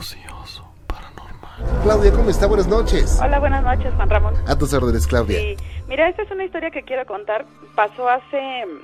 [0.00, 1.82] Voz y oso paranormal.
[1.82, 2.46] Claudia, ¿cómo está?
[2.46, 3.20] Buenas noches.
[3.22, 4.34] Hola, buenas noches, Juan Ramón.
[4.48, 5.38] A tus órdenes, Claudia.
[5.38, 5.56] Sí,
[5.88, 7.44] mira, esta es una historia que quiero contar.
[7.74, 8.78] Pasó hace mm,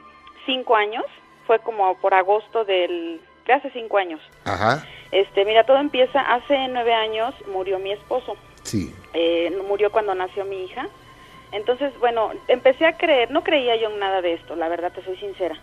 [0.44, 1.04] cinco años,
[1.46, 4.20] fue como por agosto del de hace cinco años.
[4.44, 8.36] Ajá, Este, mira, todo empieza hace nueve años murió mi esposo.
[8.62, 8.94] sí.
[9.14, 10.86] Eh, murió cuando nació mi hija.
[11.52, 15.02] Entonces, bueno, empecé a creer, no creía yo en nada de esto, la verdad te
[15.02, 15.56] soy sincera.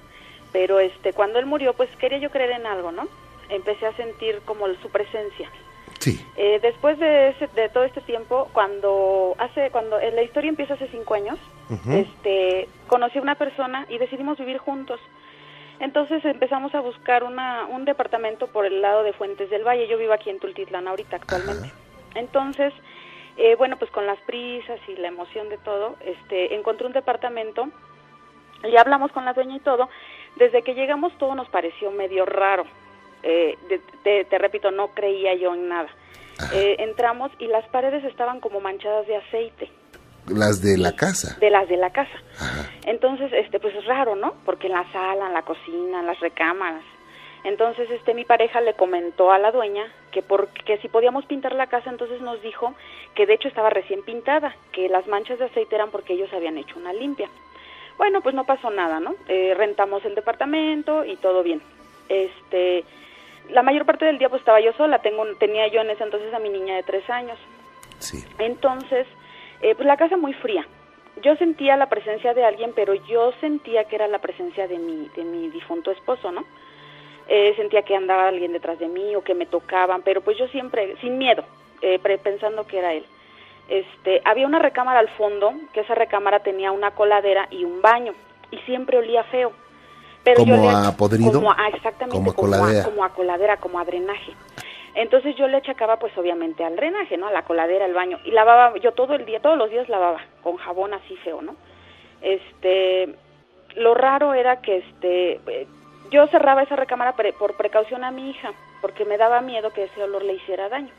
[0.52, 3.08] Pero este, cuando él murió, pues quería yo creer en algo, ¿no?
[3.54, 5.50] Empecé a sentir como su presencia.
[6.00, 6.26] Sí.
[6.36, 10.74] Eh, después de, ese- de todo este tiempo, cuando hace, cuando eh, la historia empieza
[10.74, 11.40] hace cinco años,
[11.94, 15.00] este, conocí a una persona y decidimos vivir juntos.
[15.80, 19.88] Entonces empezamos a buscar una, un departamento por el lado de Fuentes del Valle.
[19.88, 21.72] Yo vivo aquí en Tultitlán ahorita actualmente.
[22.16, 22.74] Entonces,
[23.38, 27.70] eh, bueno, pues con las prisas y la emoción de todo, este, encontré un departamento.
[28.72, 29.90] Ya hablamos con la dueña y todo.
[30.36, 32.66] Desde que llegamos todo nos pareció medio raro.
[33.24, 35.90] Eh, de- te- te repito, no creía yo en nada.
[36.54, 39.70] Eh, entramos y las paredes estaban como manchadas de aceite
[40.28, 41.38] Las de la casa.
[41.40, 42.12] de las de la casa.
[42.40, 42.70] Ajá.
[42.86, 44.34] Entonces, este, pues es raro, ¿no?
[44.46, 46.84] Porque en la sala, en la cocina, en las recámaras.
[47.46, 51.68] Entonces, este, mi pareja le comentó a la dueña que porque si podíamos pintar la
[51.68, 52.74] casa, entonces nos dijo
[53.16, 56.58] que de hecho estaba recién pintada, que las manchas de aceite eran porque ellos habían
[56.58, 57.30] hecho una limpia.
[57.98, 59.14] Bueno, pues no pasó nada, ¿no?
[59.28, 61.62] Eh, rentamos el departamento y todo bien.
[62.10, 62.84] Este,
[63.50, 66.34] la mayor parte del día pues estaba yo sola, tengo, tenía yo en ese entonces
[66.34, 67.38] a mi niña de tres años.
[68.00, 68.24] Sí.
[68.40, 69.08] Entonces,
[69.62, 70.66] eh, pues la casa muy fría.
[71.22, 75.10] Yo sentía la presencia de alguien, pero yo sentía que era la presencia de mi,
[75.16, 76.44] de mi difunto esposo, ¿no?
[77.28, 80.48] Eh, sentía que andaba alguien detrás de mí o que me tocaban, pero pues yo
[80.48, 81.46] siempre, sin miedo,
[81.82, 83.06] eh, pre- pensando que era él.
[83.70, 88.14] Este, había una recámara al fondo, que esa recámara tenía una coladera y un baño,
[88.52, 89.54] y siempre olía feo.
[90.24, 91.34] Pero ¿Como yo le- a podrido?
[91.34, 92.82] Como a, exactamente, Como a como, coladera.
[92.82, 94.32] a, como a coladera, como a drenaje.
[94.96, 97.28] Entonces yo le achacaba pues obviamente al drenaje, ¿no?
[97.28, 98.20] A la coladera, al baño.
[98.26, 101.56] Y lavaba, yo todo el día, todos los días lavaba, con jabón así feo, ¿no?
[102.22, 103.14] Este,
[103.76, 105.42] lo raro era que este,
[106.12, 108.52] yo cerraba esa recámara pre- por precaución a mi hija,
[108.82, 110.92] porque me daba miedo que ese olor le hiciera daño.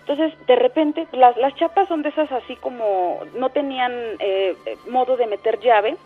[0.00, 4.76] Entonces, de repente, las, las chapas son de esas así como, no tenían eh, eh,
[4.88, 5.96] modo de meter llave,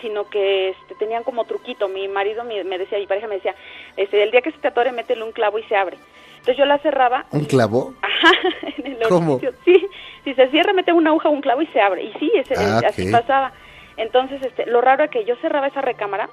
[0.00, 1.88] sino que este, tenían como truquito.
[1.88, 3.54] Mi marido me, me decía, mi pareja me decía,
[3.96, 5.96] este, el día que se te atore, métele un clavo y se abre.
[6.38, 7.26] Entonces yo la cerraba.
[7.32, 7.94] ¿Un clavo?
[8.02, 8.32] Ajá,
[8.78, 9.34] en el ¿Cómo?
[9.34, 9.58] orificio.
[9.64, 9.86] Sí,
[10.24, 12.04] si se cierra, mete una aguja, un clavo y se abre.
[12.04, 13.52] Y sí, ese, Ah, así pasaba.
[13.96, 16.28] Entonces, este, lo raro es que yo cerraba esa recámara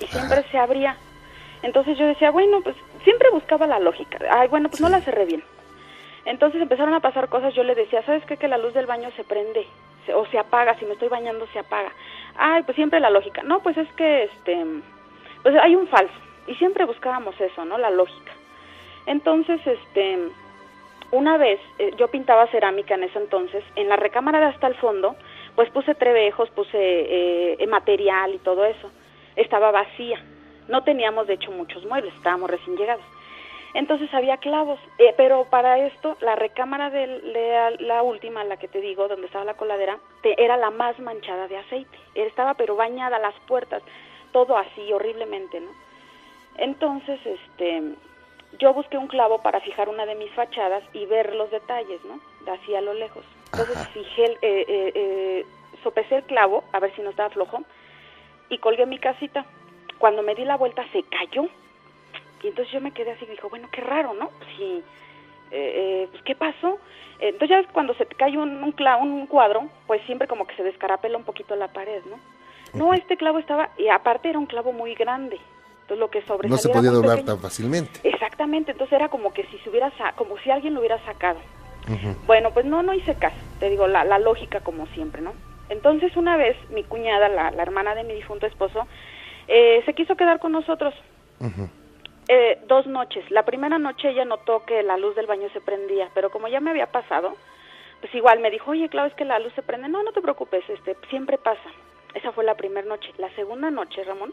[0.00, 0.96] y siempre se abría.
[1.62, 4.18] Entonces yo decía, bueno, pues siempre buscaba la lógica.
[4.30, 5.42] Ay, bueno, pues no la cerré bien.
[6.26, 8.36] Entonces empezaron a pasar cosas, yo le decía, ¿sabes qué?
[8.36, 9.66] Que la luz del baño se prende
[10.12, 11.92] o se apaga, si me estoy bañando se apaga.
[12.36, 13.42] Ay, pues siempre la lógica.
[13.42, 14.64] No, pues es que, este,
[15.42, 16.14] pues hay un falso.
[16.46, 17.78] Y siempre buscábamos eso, ¿no?
[17.78, 18.32] La lógica.
[19.06, 20.18] Entonces, este,
[21.10, 24.74] una vez eh, yo pintaba cerámica en ese entonces, en la recámara de hasta el
[24.74, 25.16] fondo,
[25.54, 28.90] pues puse trebejos, puse eh, eh, material y todo eso.
[29.36, 30.20] Estaba vacía.
[30.68, 33.04] No teníamos, de hecho, muchos muebles, estábamos recién llegados.
[33.74, 38.68] Entonces había clavos, eh, pero para esto la recámara de la, la última, la que
[38.68, 41.98] te digo, donde estaba la coladera, te- era la más manchada de aceite.
[42.14, 43.82] Estaba pero bañada las puertas,
[44.32, 45.70] todo así horriblemente, ¿no?
[46.58, 47.82] Entonces, este,
[48.60, 52.20] yo busqué un clavo para fijar una de mis fachadas y ver los detalles, ¿no?
[52.52, 53.24] Así a lo lejos.
[53.50, 53.90] Entonces Ajá.
[53.92, 55.46] fijé, el, eh, eh, eh,
[55.82, 57.62] sopesé el clavo a ver si no estaba flojo
[58.50, 59.44] y colgué mi casita.
[59.98, 61.48] Cuando me di la vuelta se cayó
[62.44, 64.28] y entonces yo me quedé así y dijo, bueno, qué raro, ¿no?
[64.38, 64.82] Pues sí,
[65.50, 65.72] eh,
[66.02, 66.78] eh, pues ¿qué pasó?
[67.18, 70.28] Eh, Entonces ya ves, cuando se te cae un, un, cla- un cuadro, pues siempre
[70.28, 72.18] como que se descarapela un poquito la pared, ¿no?
[72.74, 75.38] No, este clavo estaba, y aparte era un clavo muy grande,
[75.82, 77.34] entonces lo que sobresalía No se podía doblar pequeño.
[77.34, 78.00] tan fácilmente.
[78.02, 81.38] Exactamente, entonces era como que si se hubiera, como si alguien lo hubiera sacado.
[82.26, 85.32] Bueno, pues no, no hice caso, te digo, la, la lógica como siempre, ¿no?
[85.68, 88.86] Entonces una vez mi cuñada, la, la hermana de mi difunto esposo,
[89.46, 90.94] eh, se quiso quedar con nosotros
[91.40, 91.68] Ujú.
[92.28, 93.30] Eh, dos noches.
[93.30, 96.60] La primera noche ella notó que la luz del baño se prendía, pero como ya
[96.60, 97.34] me había pasado,
[98.00, 99.88] pues igual me dijo, oye, Clau, es que la luz se prende.
[99.88, 101.70] No, no te preocupes, este, siempre pasa.
[102.14, 103.12] Esa fue la primera noche.
[103.18, 104.32] La segunda noche, Ramón,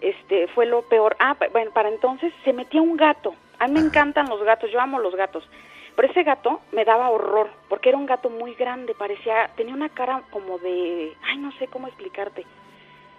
[0.00, 1.16] este, fue lo peor.
[1.18, 3.34] Ah, bueno, para entonces se metía un gato.
[3.58, 5.48] A mí me encantan los gatos, yo amo los gatos.
[5.96, 9.88] Pero ese gato me daba horror, porque era un gato muy grande, parecía, tenía una
[9.90, 12.46] cara como de, ay, no sé cómo explicarte,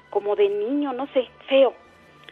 [0.10, 1.74] como de niño, no sé, feo.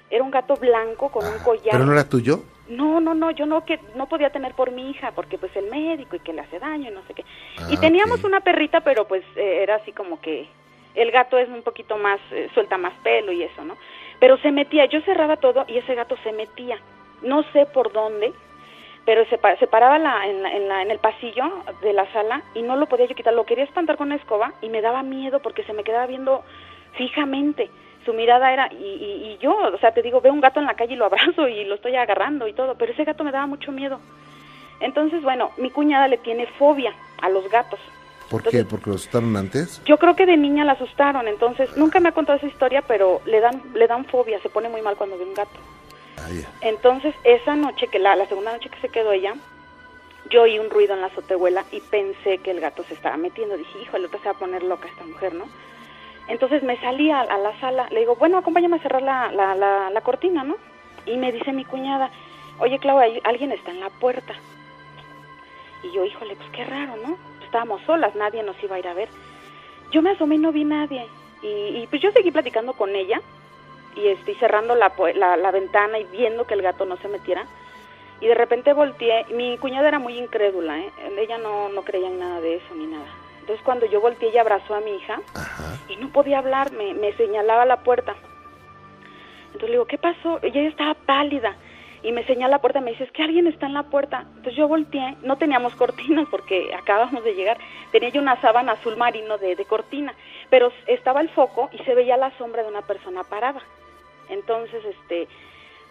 [0.10, 1.74] Era un gato blanco con un collar.
[1.74, 2.40] ¿Pero no era tuyo?
[2.68, 5.70] No, no, no, yo no que no podía tener por mi hija porque pues el
[5.72, 7.26] médico y que le hace daño y no sé qué.
[7.68, 8.26] y Ah, teníamos ok.
[8.26, 10.48] una perrita, pero pues eh, era así como que
[10.96, 13.76] el gato es un poquito más eh, suelta más pelo y eso, ¿no?
[14.20, 16.78] Pero se metía, yo cerraba todo y ese gato se metía.
[17.24, 18.34] No sé por dónde,
[19.06, 21.46] pero se, pa- se paraba la- en, la- en, la- en el pasillo
[21.82, 24.54] de la sala y no lo podía yo quitar, lo quería espantar con una escoba
[24.62, 26.44] y me daba miedo porque se me quedaba viendo
[26.94, 27.70] fijamente.
[28.06, 30.66] Su mirada era, y, y- y yo, o sea, te digo, veo un gato en
[30.66, 33.32] la calle y lo abrazo y lo estoy agarrando y todo, pero ese gato me
[33.32, 34.00] daba mucho miedo.
[34.80, 37.80] Entonces, bueno, mi cuñada le tiene fobia a los gatos.
[38.30, 38.64] ¿Por qué?
[38.64, 39.82] ¿Porque lo asustaron antes?
[39.86, 43.22] Yo creo que de niña la asustaron, entonces nunca me ha contado esa historia, pero
[43.26, 45.60] le dan, le dan fobia, se pone muy mal cuando ve un gato.
[46.18, 46.30] Ah.
[46.62, 49.34] Entonces, esa noche, que la, la segunda noche que se quedó ella,
[50.30, 53.58] yo oí un ruido en la azotehuela y pensé que el gato se estaba metiendo.
[53.58, 55.46] Dije, híjole, otra se va a poner loca esta mujer, ¿no?
[56.30, 59.90] Entonces me salí a, la sala, le digo, bueno, acompáñame a cerrar la, la, la,
[59.90, 60.58] la cortina, ¿no?
[61.06, 62.12] Y me dice mi cuñada,
[62.60, 64.36] oye, Clau, ahí alguien está en la puerta.
[65.84, 67.18] Y yo, híjole, pues qué raro, ¿no?
[67.44, 69.10] Estábamos solas, nadie nos iba a ir a ver.
[69.92, 71.08] Yo me asomé y no vi nadie.
[71.42, 71.48] Y,
[71.82, 73.20] y pues yo seguí platicando con ella
[73.96, 77.46] y estoy cerrando la, la, la ventana y viendo que el gato no se metiera.
[78.22, 80.92] Y de repente volteé, mi cuñada era muy incrédula, ¿eh?
[81.18, 83.08] ella no, no creía en nada de eso ni nada.
[83.50, 85.76] Entonces cuando yo volteé ella abrazó a mi hija Ajá.
[85.90, 88.14] y no podía hablar, me, me señalaba la puerta.
[89.48, 90.38] Entonces le digo, ¿qué pasó?
[90.44, 91.56] Ella estaba pálida
[92.04, 94.26] y me señala la puerta, me dice, es que alguien está en la puerta.
[94.36, 97.58] Entonces yo volteé, no teníamos cortinas porque acabamos de llegar,
[97.92, 100.14] tenía yo una sábana azul marino de, de cortina,
[100.52, 103.64] pero estaba el foco y se veía la sombra de una persona parada.
[104.30, 105.28] Entonces, este,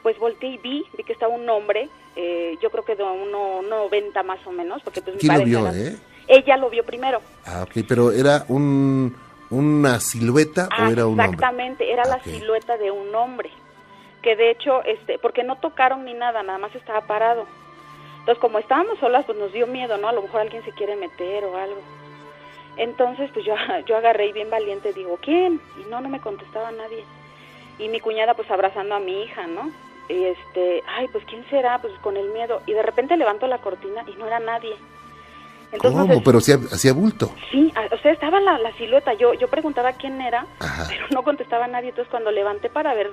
[0.04, 3.62] pues volteé y vi, vi que estaba un hombre, eh, yo creo que de uno
[3.62, 5.96] 90 más o menos, porque pues mi ¿Quién lo vio, era- eh?
[6.28, 7.20] Ella lo vio primero.
[7.46, 9.16] Ah, ok, pero ¿era un,
[9.50, 11.25] una silueta Ah, o era un hombre?
[11.26, 13.50] exactamente, era la silueta de un hombre.
[14.22, 17.46] Que de hecho, este, porque no tocaron ni nada, nada más estaba parado.
[18.20, 20.08] Entonces, como estábamos solas, pues nos dio miedo, ¿no?
[20.08, 21.80] A lo mejor alguien se quiere meter o algo.
[22.76, 23.54] Entonces, pues yo,
[23.86, 25.60] yo agarré y bien valiente digo, ¿quién?
[25.80, 27.04] Y no, no me contestaba nadie.
[27.78, 29.70] Y mi cuñada, pues abrazando a mi hija, ¿no?
[30.08, 31.78] Y este, ay, pues ¿quién será?
[31.80, 32.60] Pues con el miedo.
[32.66, 34.75] Y de repente levanto la cortina y no era nadie.
[35.73, 36.23] Entonces, ¿Cómo?
[36.25, 37.31] Pero hacía, hacía bulto.
[37.50, 39.12] Sí, o sea, estaba la, la silueta.
[39.15, 40.85] Yo, yo preguntaba quién era, Ajá.
[40.88, 41.91] pero no contestaba nadie.
[41.91, 43.11] Entonces, cuando levanté para ver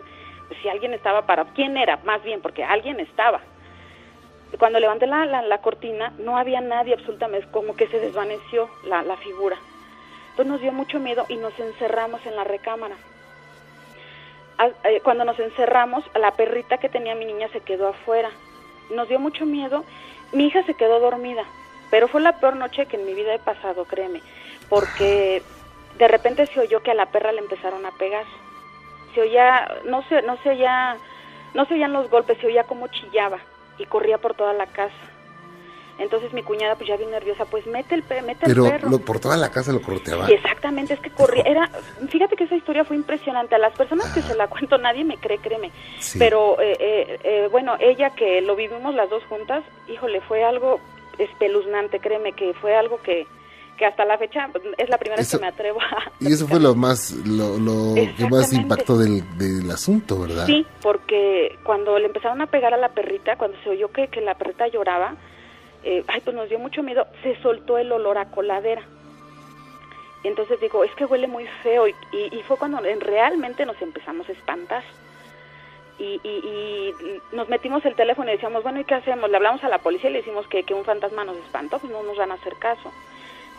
[0.62, 1.46] si alguien estaba para.
[1.54, 1.98] ¿Quién era?
[2.06, 3.42] Más bien, porque alguien estaba.
[4.58, 7.48] Cuando levanté la, la, la cortina, no había nadie absolutamente.
[7.52, 9.58] Como que se desvaneció la, la figura.
[10.30, 12.96] Entonces, nos dio mucho miedo y nos encerramos en la recámara.
[14.86, 18.30] Eh, Cuando nos encerramos, la perrita que tenía mi niña se quedó afuera.
[18.92, 19.84] Nos dio mucho miedo.
[20.32, 21.44] Mi hija se quedó dormida,
[21.90, 24.22] pero fue la peor noche que en mi vida he pasado, créeme,
[24.70, 25.42] porque
[25.98, 28.26] de repente se oyó que a la perra le empezaron a pegar.
[29.14, 30.98] Se oía, no se, no se oía,
[31.54, 33.38] no se oían los golpes, se oía como chillaba
[33.78, 34.94] y corría por toda la casa.
[35.98, 38.90] Entonces mi cuñada pues ya bien nerviosa, pues mete el, pe- mete Pero el perro.
[38.90, 40.28] lo- por toda la casa lo correteaba.
[40.28, 41.70] Sí, exactamente, es que corría, era,
[42.10, 45.16] fíjate que esa historia fue impresionante, a las personas que se la cuento nadie me
[45.16, 46.20] cree, créeme, Sí.
[46.20, 50.82] pero eh, eh, eh, bueno, ella que lo vivimos las dos juntas, híjole, fue algo
[51.20, 53.28] espeluznante, créeme, que fue algo que,
[53.78, 56.12] que hasta la fecha es la primera vez que me atrevo a...
[56.20, 60.46] Y eso fue lo más, lo, lo que más impactó del, del asunto, ¿verdad?
[60.46, 64.22] Sí, porque cuando le empezaron a pegar a la perrita, cuando se oyó que, que
[64.22, 65.16] la perrita lloraba,
[65.84, 68.84] eh, ay, pues nos dio mucho miedo, se soltó el olor a coladera.
[70.24, 71.88] Entonces digo, es que huele muy feo.
[71.88, 74.84] Y, y, y fue cuando en- realmente nos empezamos a espantar.
[75.98, 79.30] Y, y, y nos metimos el teléfono y decíamos, bueno, ¿y qué hacemos?
[79.30, 81.92] Le hablamos a la policía y le decimos que, que un fantasma nos espantó, pues
[81.92, 82.92] no nos van a hacer caso.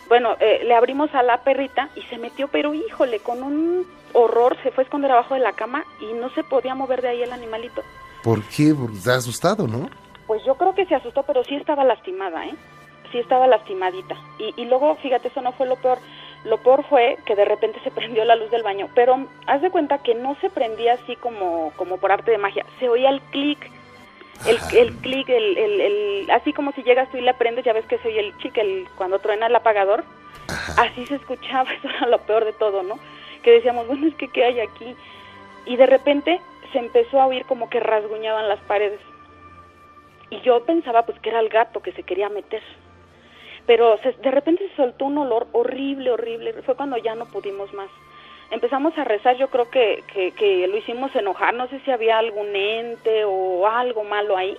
[0.08, 4.56] Bueno, eh, le abrimos a la perrita y se metió, pero híjole, con un horror
[4.62, 7.22] se fue a esconder abajo de la cama y no se podía mover de ahí
[7.22, 7.82] el animalito.
[8.22, 8.74] ¿Por qué?
[8.78, 9.88] Porque está asustado, ¿no?
[10.26, 12.54] Pues yo creo que se asustó, pero sí estaba lastimada, ¿eh?
[13.12, 14.16] Sí estaba lastimadita.
[14.38, 15.98] Y, y luego, fíjate, eso no fue lo peor.
[16.46, 18.88] Lo peor fue que de repente se prendió la luz del baño.
[18.94, 22.64] Pero haz de cuenta que no se prendía así como, como por arte de magia.
[22.80, 23.70] Se oía el clic.
[24.46, 27.72] El, el clic, el, el, el- así como si llegas tú y le prendes, ya
[27.72, 30.04] ves que se oye el chic, el, cuando truena el apagador.
[30.76, 32.98] Así se escuchaba, eso era lo peor de todo, ¿no?
[33.42, 34.94] Que decíamos, bueno, es que ¿qué hay aquí?
[35.64, 36.40] Y de repente
[36.72, 39.00] se empezó a oír como que rasguñaban las paredes.
[40.28, 42.62] Y yo pensaba pues que era el gato que se quería meter.
[43.66, 46.52] Pero se- de repente se soltó un olor horrible, horrible.
[46.62, 47.88] Fue cuando ya no pudimos más.
[48.50, 52.18] Empezamos a rezar, yo creo que, que, que lo hicimos enojar, no sé si había
[52.18, 54.56] algún ente o algo malo ahí,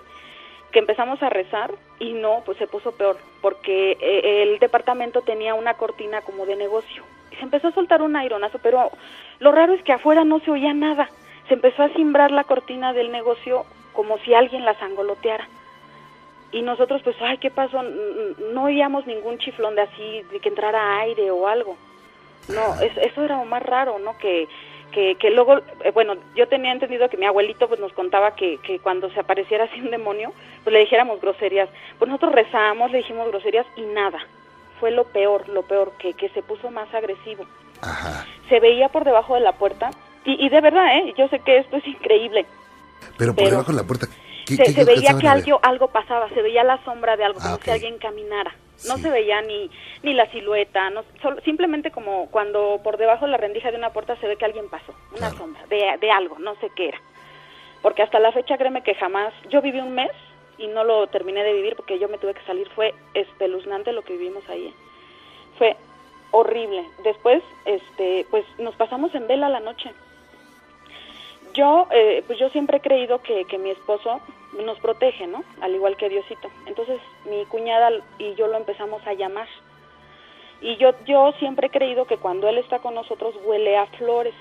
[0.74, 5.54] que empezamos a rezar y no, pues se puso peor, porque eh, el departamento tenía
[5.54, 7.04] una cortina como de negocio.
[7.38, 8.92] Se empezó a soltar un aironazo, pero
[9.40, 11.10] lo raro es que afuera no se oía nada.
[11.48, 15.48] Se empezó a cimbrar la cortina del negocio como si alguien la sangoloteara.
[16.58, 17.84] Y nosotros, pues, ay, ¿qué pasó?
[18.54, 21.76] No oíamos ningún chiflón de así, de que entrara aire o algo.
[22.50, 24.18] No, es- eso era lo más raro, ¿no?
[24.18, 24.48] Que,
[24.92, 28.58] que, que luego, eh, bueno, yo tenía entendido que mi abuelito pues nos contaba que,
[28.60, 30.32] que cuando se apareciera así un demonio,
[30.64, 31.70] pues le dijéramos groserías.
[32.00, 34.20] Pues nosotros rezamos, le dijimos groserías y nada.
[34.80, 37.46] Fue lo peor, lo peor, que, que se puso más agresivo.
[37.82, 38.26] Ajá.
[38.50, 39.92] Se veía por debajo de la puerta
[40.26, 41.14] y, y de verdad, ¿eh?
[41.18, 42.46] Yo sé que esto es increíble.
[43.18, 44.08] Pero por Pero debajo de la puerta.
[44.48, 47.39] ¿Qué- se, qué se veía que algo, algo pasaba, se veía la sombra de algo,
[47.42, 48.56] Ah, como si alguien caminara.
[48.88, 49.01] No Sí.
[49.04, 49.72] se veía ni,
[50.04, 53.92] ni la silueta, no, solo- simplemente como cuando por debajo de la rendija de una
[53.92, 55.38] puerta se ve que alguien pasó, una Claro.
[55.38, 57.01] sombra, de, de algo, no sé qué era.
[57.82, 60.12] Porque hasta la fecha, créeme que jamás, yo viví un mes
[60.60, 64.04] y no lo terminé de vivir porque yo me tuve que salir, fue espeluznante lo
[64.04, 64.74] que vivimos ahí.
[65.58, 65.75] Fue
[66.32, 66.84] horrible.
[67.04, 69.92] Después, este, pues nos pasamos en vela la noche.
[71.58, 74.22] Yo, eh, pues yo siempre he creído que, que mi esposo
[74.64, 75.44] nos protege, ¿no?
[75.62, 76.50] Al igual que Diosito.
[76.68, 77.00] Entonces,
[77.30, 79.48] mi cuñada y yo lo empezamos a llamar.
[80.62, 84.34] Y yo, yo siempre he creído que cuando él está con nosotros huele a flores.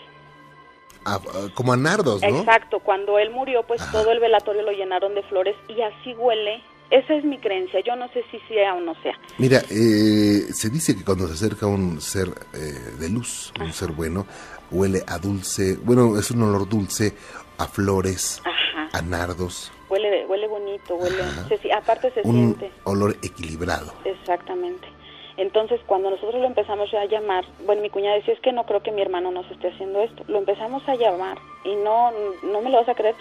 [1.04, 1.20] Ah,
[1.54, 2.28] como a nardos, ¿no?
[2.28, 2.80] Exacto.
[2.80, 3.92] Cuando él murió, pues Ajá.
[3.92, 6.62] todo el velatorio lo llenaron de flores y así huele.
[6.90, 7.80] Esa es mi creencia.
[7.80, 9.18] Yo no sé si sea o no sea.
[9.38, 13.90] Mira, eh, se dice que cuando se acerca un ser eh, de luz, un ser
[13.90, 14.26] bueno,
[14.70, 17.14] huele a dulce, bueno, es un olor dulce,
[17.58, 18.88] a flores, Ajá.
[18.92, 21.22] a nardos, Huele, huele bonito, huele.
[21.48, 22.72] Se aparte se un siente.
[22.84, 23.92] olor equilibrado.
[24.04, 24.88] Exactamente.
[25.36, 28.82] Entonces, cuando nosotros lo empezamos a llamar, bueno, mi cuñada decía, es que no creo
[28.82, 30.24] que mi hermano nos esté haciendo esto.
[30.26, 32.10] Lo empezamos a llamar y no,
[32.42, 33.14] no me lo vas a creer,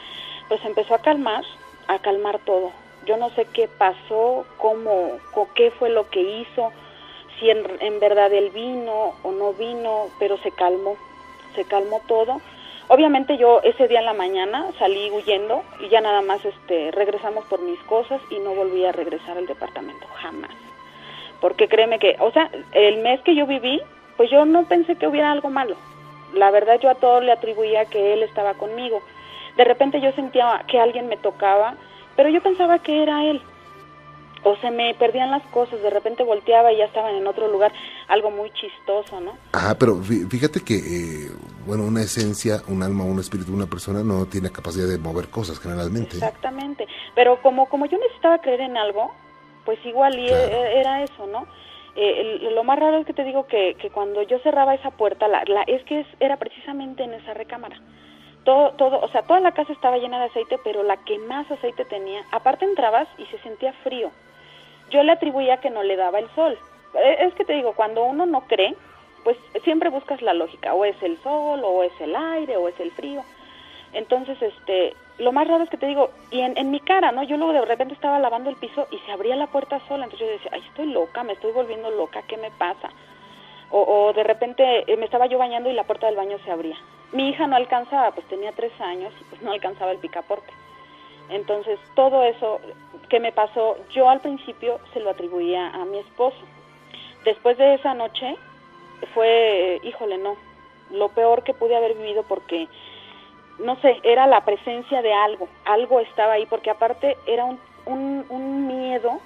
[0.47, 1.43] pues empezó a calmar,
[1.87, 2.71] a calmar todo.
[3.05, 5.11] Yo no sé qué pasó, cómo,
[5.55, 6.71] qué fue lo que hizo,
[7.39, 10.95] si en, en verdad él vino o no vino, pero se calmó,
[11.55, 12.41] se calmó todo.
[12.87, 17.45] Obviamente yo ese día en la mañana salí huyendo y ya nada más este regresamos
[17.45, 20.51] por mis cosas y no volví a regresar al departamento jamás
[21.45, 23.79] porque créeme que, o sea, el mes que yo viví,
[24.17, 25.75] pues yo no pensé que hubiera algo malo.
[26.33, 29.01] La verdad yo a todo le atribuía que él estaba conmigo.
[29.55, 31.75] De repente yo sentía que alguien me tocaba,
[32.15, 33.41] pero yo pensaba que era él.
[34.47, 37.73] O se me perdían las cosas, de repente volteaba y ya estaban en otro lugar,
[38.07, 39.33] algo muy chistoso, ¿no?
[39.53, 41.31] Ajá, pero fí- fíjate que, eh,
[41.65, 45.59] bueno, una esencia, un alma, un espíritu, una persona no tiene capacidad de mover cosas
[45.59, 46.17] generalmente.
[46.17, 46.87] Exactamente.
[47.15, 49.11] Pero como, como yo necesitaba creer en algo,
[49.65, 50.43] pues igual y Claro.
[50.45, 51.47] e- era eso, ¿no?
[51.95, 54.91] Eh, el- lo más raro es que te digo que, que cuando yo cerraba esa
[54.91, 57.79] puerta, la, la- es que es- era precisamente en esa recámara.
[58.43, 61.49] Todo, todo, o sea, toda la casa estaba llena de aceite, pero la que más
[61.49, 64.11] aceite tenía, aparte entrabas y se sentía frío.
[64.89, 66.57] Yo le atribuía que no le daba el sol.
[66.95, 68.75] Eh, Es que te digo, cuando uno no cree,
[69.23, 72.79] pues siempre buscas la lógica, o es el sol, o es el aire, o es
[72.79, 73.23] el frío.
[73.93, 77.23] Entonces, este, lo más raro es que te digo, y en, en mi cara, ¿no?
[77.23, 80.27] Yo luego de repente estaba lavando el piso y se abría la puerta sola, entonces
[80.27, 82.89] yo decía, ay, estoy loca, me estoy volviendo loca, ¿qué me pasa?
[83.71, 86.77] O, de repente eh, me estaba yo bañando y la puerta del baño se abría.
[87.11, 90.53] Mi hija no alcanzaba, pues tenía tres años y pues no alcanzaba el picaporte.
[91.29, 92.61] Entonces, todo eso
[93.07, 96.37] que me pasó, yo al principio se lo atribuía a mi esposo.
[97.23, 98.35] Después de esa noche,
[99.13, 100.35] fue, híjole, no,
[100.91, 102.67] lo peor que pude haber vivido porque,
[103.59, 108.25] no sé, era la presencia de algo, algo estaba ahí, porque aparte era un, un,
[108.29, 109.19] un miedo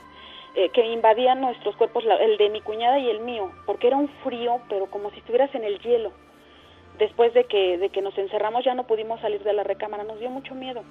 [0.55, 4.09] eh, que invadía nuestros cuerpos, el de mi cuñada y el mío, porque era un
[4.23, 6.11] frío, pero como si estuvieras en el hielo.
[6.97, 10.19] Después de que, de que nos encerramos ya no pudimos salir de la recámara, nos
[10.19, 10.83] dio mucho miedo.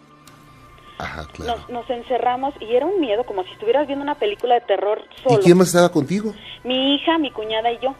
[0.99, 1.61] Ajá, claro.
[1.61, 5.02] Nos, nos encerramos y era un miedo como si estuvieras viendo una película de terror
[5.23, 5.40] solo.
[5.40, 6.35] ¿Y quién más estaba contigo?
[6.64, 7.95] Mi hija, mi cuñada y yo.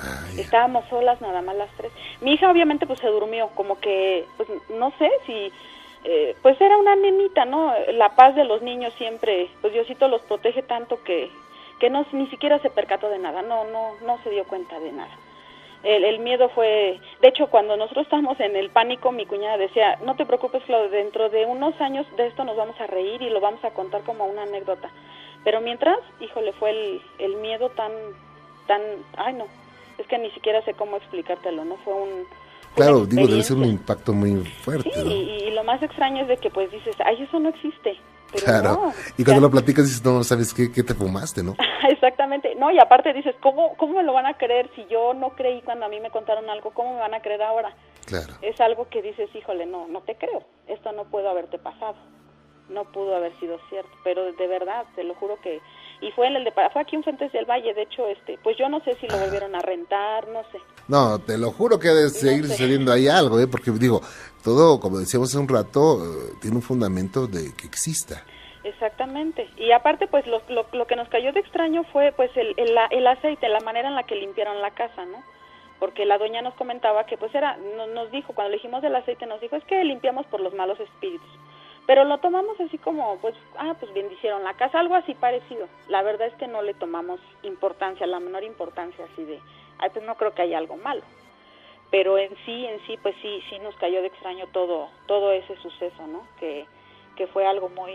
[0.00, 0.24] Ah.
[0.36, 1.90] Estábamos solas nada más las tres.
[2.20, 5.52] Mi hija obviamente pues se durmió, como que, pues no sé si,
[6.04, 7.72] eh, pues era una nenita, ¿no?
[7.92, 11.30] La paz de los niños siempre, pues Diosito los protege tanto que,
[11.80, 14.92] que no, ni siquiera se percató de nada, no, no, no se dio cuenta de
[14.92, 15.16] nada.
[15.84, 19.96] El, el miedo fue, de hecho cuando nosotros estábamos en el pánico, mi cuñada decía,
[20.04, 23.30] no te preocupes Claudia, dentro de unos años de esto nos vamos a reír y
[23.30, 24.90] lo vamos a contar como una anécdota.
[25.44, 27.92] Pero mientras, híjole, fue el, el miedo tan,
[28.66, 28.82] tan,
[29.16, 29.46] ay no,
[29.98, 31.76] es que ni siquiera sé cómo explicártelo, ¿no?
[31.84, 32.26] Fue un...
[32.74, 35.10] fue Claro, digo, debe ser un impacto muy fuerte, Sí, ¿no?
[35.10, 37.96] y, y lo más extraño es de que pues dices, ay, eso no existe.
[38.32, 38.68] Pero Claro.
[38.74, 40.70] no, y cuando ya- lo platicas dices, no, ¿sabes qué?
[40.70, 41.54] ¿Qué te fumaste, no?
[41.88, 45.30] Exactamente, no, y aparte dices, ¿cómo, ¿cómo me lo van a creer si yo no
[45.30, 46.70] creí cuando a mí me contaron algo?
[46.72, 47.74] ¿Cómo me van a creer ahora?
[48.06, 48.34] Claro.
[48.42, 51.96] Es algo que dices, híjole, no, no te creo, esto no pudo haberte pasado,
[52.68, 55.60] no pudo haber sido cierto, pero de verdad, te lo juro que,
[56.00, 58.56] y fue en el de, fue aquí en Fuentes del Valle, de hecho, este, pues
[58.56, 61.88] yo no sé si lo volvieron a rentar, no sé, No, te lo juro que
[61.88, 62.52] ha de seguir sé.
[62.52, 63.46] sucediendo ahí algo, ¿eh?
[63.46, 64.00] Porque digo,
[64.44, 68.24] todo, como decíamos hace un rato, eh, tiene un fundamento de que exista.
[68.64, 69.48] Exactamente.
[69.56, 72.76] Y aparte, pues lo, lo, lo que nos cayó de extraño fue pues el, el,
[72.90, 75.22] el aceite, la manera en la que limpiaron la casa, ¿no?
[75.80, 78.96] porque la doña nos comentaba que pues era, no- nos dijo, cuando le dijimos del
[78.96, 81.30] aceite, nos dijo, es que limpiamos por los malos espíritus.
[81.88, 85.68] Pero lo tomamos así como, pues, ah, pues bendicieron la casa, algo así parecido.
[85.88, 89.40] La verdad es que no le tomamos importancia, la menor importancia así de,
[89.78, 91.00] ay, pues no creo que haya algo malo.
[91.90, 95.56] Pero en sí, en sí, pues sí, sí nos cayó de extraño todo, todo ese
[95.62, 96.24] suceso, ¿no?
[96.38, 96.66] Que,
[97.16, 97.94] que fue algo muy,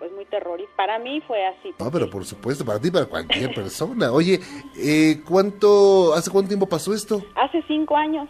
[0.00, 0.74] pues muy terrorífico.
[0.74, 1.72] Para mí fue así.
[1.78, 4.10] No, pero por supuesto, para ti, para cualquier persona.
[4.10, 4.40] Oye,
[4.76, 7.22] eh, ¿cuánto, hace cuánto tiempo pasó esto?
[7.36, 8.28] Hace cinco años.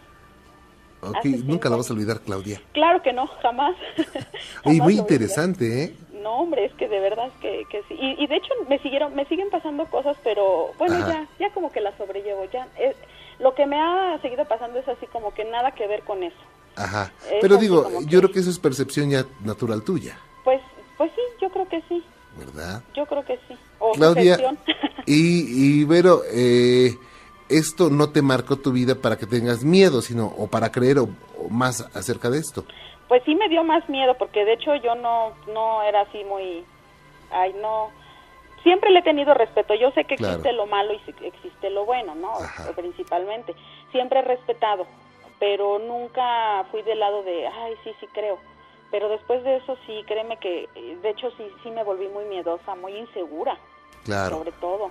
[1.02, 2.62] Ok, nunca la vas a olvidar, Claudia.
[2.72, 3.74] Claro que no, jamás.
[4.64, 5.96] Jamás muy interesante, ¿eh?
[6.22, 7.94] No, hombre, es que de verdad que, que sí.
[8.00, 11.08] Y, y de hecho me siguieron, me siguen pasando cosas, pero bueno, Ajá.
[11.08, 12.44] ya, ya como que las sobrellevo.
[12.52, 12.94] Ya, eh,
[13.40, 16.36] lo que me ha seguido pasando es así como que nada que ver con eso.
[16.76, 17.12] Ajá.
[17.28, 20.60] Es Pero digo, yo que- creo que eso es percepción ya natural tuya, Pues,
[20.96, 22.02] pues sí, yo creo que sí.
[22.38, 22.82] ¿verdad?
[22.94, 23.56] Yo creo que sí.
[23.80, 24.38] O Claudia,
[25.06, 26.96] y, y Vero, eh,
[27.58, 31.08] esto no te marcó tu vida para que tengas miedo, sino o para creer o,
[31.38, 32.64] o más acerca de esto.
[33.08, 36.64] Pues sí me dio más miedo porque de hecho yo no no era así muy
[37.30, 37.90] ay no
[38.62, 39.74] siempre le he tenido respeto.
[39.74, 40.34] Yo sé que Claro.
[40.34, 42.34] existe lo malo y existe lo bueno, ¿no?
[42.36, 42.72] Ajá.
[42.76, 43.54] Principalmente.
[43.90, 44.86] Siempre he respetado,
[45.40, 48.38] pero nunca fui del lado de ay, sí, sí creo.
[48.90, 52.24] Pero después de eso sí, créeme que eh, de hecho sí sí me volví muy
[52.26, 53.56] miedosa, muy insegura,
[54.04, 54.36] Claro.
[54.38, 54.90] sobre todo.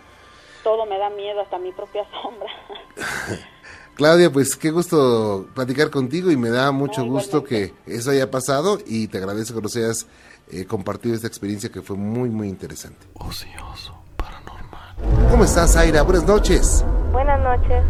[0.64, 2.50] Todo me da miedo, hasta mi propia sombra.
[3.96, 8.32] Claudia, pues qué gusto platicar contigo y me da mucho No, gusto que eso haya
[8.32, 10.08] pasado y te agradezco que nos hayas
[10.50, 13.06] eh, compartido esta experiencia que fue muy, muy interesante.
[13.16, 14.96] Ocioso, paranormal.
[15.30, 16.02] ¿Cómo estás, Aira?
[16.04, 16.84] Buenas noches.
[17.12, 17.84] Buenas noches.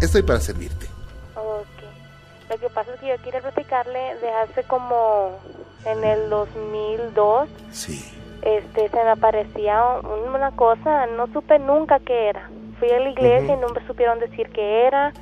[0.00, 0.86] Estoy para servirte.
[1.34, 2.50] Ok.
[2.50, 5.38] Lo que pasa es que yo quería platicarle de hace como
[5.86, 8.04] en el 2002, Sí.
[8.44, 12.48] Este, se me aparecía un- una cosa, no supe nunca qué era.
[12.78, 15.12] Fui a la iglesia y no me supieron decir qué era,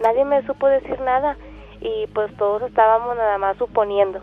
[0.00, 1.36] nadie me supo decir nada
[1.80, 4.20] y pues todos estábamos nada más suponiendo.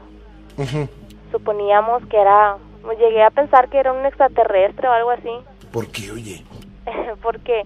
[1.32, 2.58] Suponíamos que era,
[3.00, 5.32] llegué a pensar que era un extraterrestre o algo así.
[5.72, 6.44] ¿Por qué, oye?
[7.22, 7.64] porque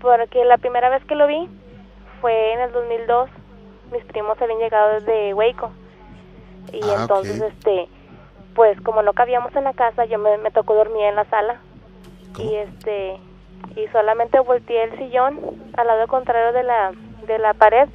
[0.00, 1.48] porque la primera vez que lo vi
[2.20, 3.30] fue en el 2002
[3.92, 5.70] mis primos habían llegado desde Waco
[6.72, 7.88] y Ah, entonces este
[8.54, 11.60] pues como no cabíamos en la casa yo me, me tocó dormir en la sala.
[12.34, 12.50] ¿Cómo?
[12.50, 13.18] y este
[13.76, 15.38] y solamente volteé el sillón
[15.76, 16.92] al lado contrario de la
[17.26, 17.88] de la pared.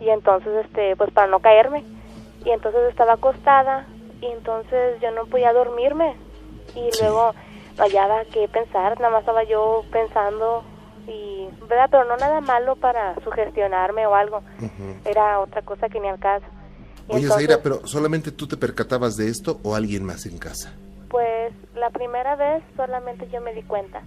[0.00, 1.84] Y entonces este pues para no caerme.
[2.44, 3.86] Y entonces estaba acostada.
[4.20, 6.16] Y entonces yo no podía dormirme.
[6.74, 7.34] Y luego
[7.76, 8.98] no hallaba qué pensar.
[9.00, 10.62] Nada más estaba yo pensando
[11.06, 14.42] y verdad pero no nada malo para sugestionarme o algo.
[15.04, 16.46] Era otra cosa que ni al caso
[17.12, 20.72] Oye, entonces, Zaira, pero ¿solamente tú te percatabas de esto o alguien más en casa?
[21.08, 24.02] Pues la primera vez solamente yo me di cuenta.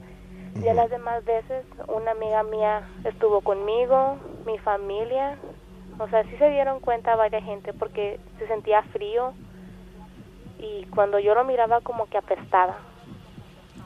[0.63, 5.37] Ya las demás veces una amiga mía estuvo conmigo, mi familia.
[5.99, 9.33] O sea, sí se dieron cuenta varias gente porque se sentía frío
[10.59, 12.77] y cuando yo lo miraba como que apestaba.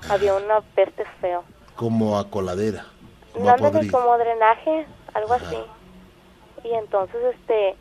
[0.10, 1.44] Había una peste feo.
[1.76, 2.86] Como a coladera,
[3.34, 3.98] como a Ándale, podrido.
[3.98, 5.48] como drenaje, algo Ajá.
[5.48, 5.58] así.
[6.64, 7.76] Y entonces, este,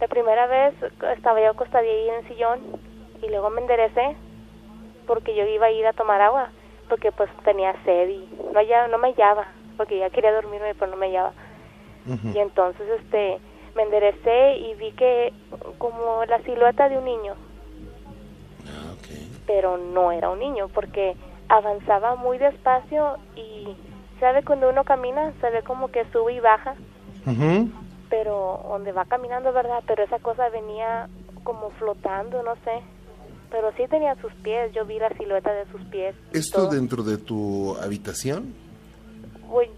[0.00, 0.74] la primera vez
[1.16, 2.60] estaba yo acostadilla ahí en el sillón
[3.22, 4.16] y luego me enderecé
[5.06, 6.50] porque yo iba a ir a tomar agua
[6.88, 10.90] porque pues tenía sed y no, hallaba- no me hallaba porque ya quería dormirme pero
[10.90, 11.32] no me hallaba.
[12.34, 13.38] Y entonces, este,
[13.74, 15.32] me enderecé y vi que
[15.78, 17.34] como la silueta de un niño,
[18.66, 18.94] Ah,
[19.46, 21.16] pero no era un niño porque
[21.48, 23.76] avanzaba muy despacio y
[24.20, 26.74] sabe cuando uno camina se ve como que sube y baja
[27.26, 27.70] Ujú.
[28.10, 31.08] Pero donde va caminando verdad pero esa cosa venía
[31.44, 32.80] como flotando no sé
[33.50, 36.70] pero sí tenía sus pies yo vi la silueta de sus pies ¿Esto todo.
[36.74, 38.54] dentro de tu habitación?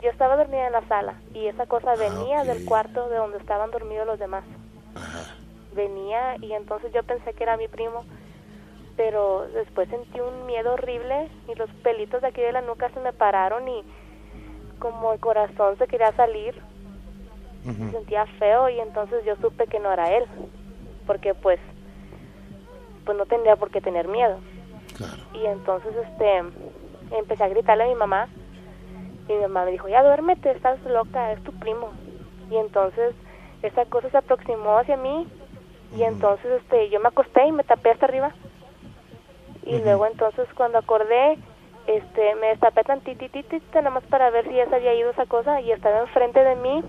[0.03, 2.49] Yo estaba dormida en la sala y esa cosa venía Ah, ok.
[2.49, 4.45] del cuarto de donde estaban dormidos los demás
[4.95, 5.35] Ajá.
[5.75, 8.05] venía y entonces yo pensé que era mi primo
[8.97, 13.01] pero después sentí un miedo horrible y los pelitos de aquí de la nuca se
[13.01, 13.83] me pararon y
[14.79, 16.61] como el corazón se quería salir
[17.65, 17.91] se Ujú.
[17.93, 20.25] sentía feo y entonces yo supe que no era él
[21.07, 21.59] porque pues
[23.05, 24.39] pues no tendría por qué tener miedo
[24.97, 25.23] Claro.
[25.35, 26.43] y entonces este
[27.17, 28.29] empecé a gritarle a mi mamá
[29.29, 31.91] y mi mamá me dijo ya duérmete estás loca es tu primo
[32.51, 33.15] y entonces
[33.63, 35.27] esa cosa se aproximó hacia mí
[35.97, 38.33] y entonces este yo me acosté y me tapé hasta arriba
[39.65, 39.85] y Ujú.
[39.85, 41.39] luego entonces cuando acordé
[41.87, 45.61] este me destapé tantititita nada más para ver si ya se había ido esa cosa
[45.61, 46.85] y estaba enfrente de mí.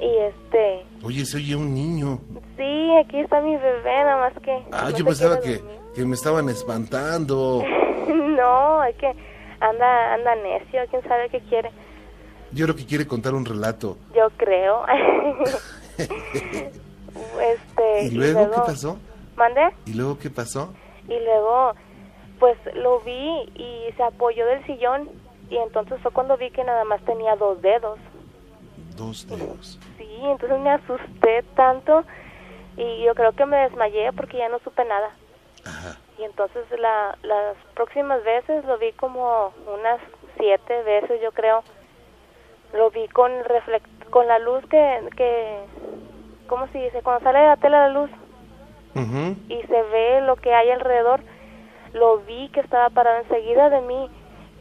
[0.00, 2.20] Y este Oye, se oye un niño.
[2.56, 5.60] sí aquí está mi bebé nada más que Ah, yo pensaba que,
[5.94, 7.62] que me estaban espantando.
[8.08, 9.12] no, es que
[9.60, 11.70] anda, anda necio, quién sabe qué quiere.
[12.52, 13.98] Yo creo que quiere contar un relato.
[14.14, 14.84] Yo creo.
[15.98, 18.98] este, ¿Y luego qué pasó?
[19.36, 19.60] ¿Mande?
[19.86, 20.72] ¿Y luego qué pasó?
[21.08, 21.72] Y luego,
[22.38, 25.08] pues lo vi y se apoyó del sillón
[25.50, 27.98] y entonces fue cuando vi que nada más tenía dos dedos.
[28.98, 29.78] Dos dedos.
[29.96, 32.02] Sí, entonces me asusté tanto
[32.76, 35.10] y yo creo que me desmayé porque ya no supe nada.
[35.64, 35.96] Ajá.
[36.18, 40.00] Y entonces la, las próximas veces lo vi como unas
[40.36, 41.62] siete veces, yo creo.
[42.72, 45.60] Lo vi con reflect con la luz que, que,
[46.48, 47.00] ¿cómo se dice?
[47.02, 48.10] Cuando sale de la tela la luz
[48.96, 49.36] Ujú.
[49.48, 51.20] y se ve lo que hay alrededor,
[51.92, 54.10] lo vi que estaba parado enseguida de mí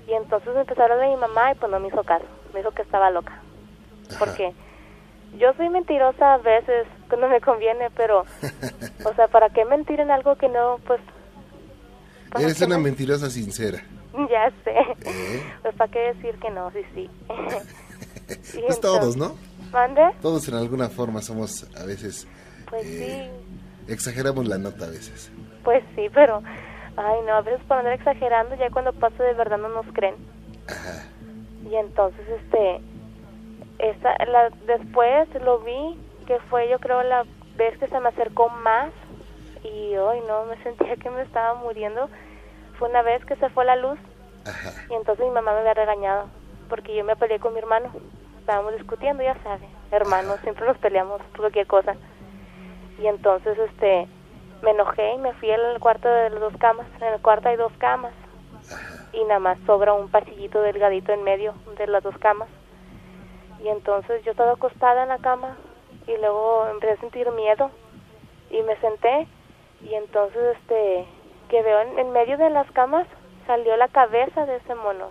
[0.08, 2.60] y entonces me empezó a de mi mamá y pues no me hizo caso, me
[2.60, 3.41] dijo que estaba loca.
[4.20, 4.54] Porque
[5.38, 8.24] yo soy mentirosa a veces cuando me conviene, pero,
[9.06, 11.00] o sea, ¿para qué mentir en algo que no, pues...
[12.32, 13.84] ¿para Eres una men- mentirosa sincera.
[14.32, 14.74] Ya sé.
[15.06, 15.43] ¿Eh?
[15.62, 17.10] Pues para qué decir que no, sí, sí.
[18.65, 19.36] Pues todos, ¿no?
[19.72, 20.02] ¿Mande?
[20.22, 22.28] Todos en alguna forma somos a veces...
[22.70, 23.30] Pues eh,
[23.86, 25.32] sí, Exageramos la nota a veces.
[25.63, 26.41] pues sí, pero...
[26.98, 30.15] Ay, no, a veces por andar exagerando, ya cuando pasa de verdad no nos creen.
[30.67, 31.06] Ajá.
[31.70, 32.82] Y entonces, este...
[33.80, 38.50] Esa, la, después lo vi, que fue yo creo la vez que se me acercó
[38.50, 38.92] más.
[39.63, 42.10] Y hoy no, me sentía que me estaba muriendo.
[42.78, 44.00] Fue una vez que se fue la luz
[44.46, 44.72] Ajá.
[44.90, 46.28] Y entonces mi mamá me había regañado
[46.70, 47.92] porque yo me peleé con mi hermano.
[48.40, 51.96] Estábamos discutiendo, ya sabe, hermanos, siempre nos peleamos por cualquier cosa.
[53.00, 54.08] Y entonces este
[54.62, 56.88] me enojé y me fui al cuarto de las dos camas.
[57.02, 58.13] En el cuarto hay dos camas
[59.13, 62.50] y nada más sobra un pasillito delgadito en medio de las dos camas.
[63.63, 65.58] Y entonces yo estaba acostada en la cama
[66.08, 67.70] y luego empecé a sentir miedo
[68.50, 69.28] y me senté
[69.82, 71.06] y entonces este
[71.50, 73.08] que veo en, en medio de las camas
[73.46, 75.10] salió la cabeza de ese mono.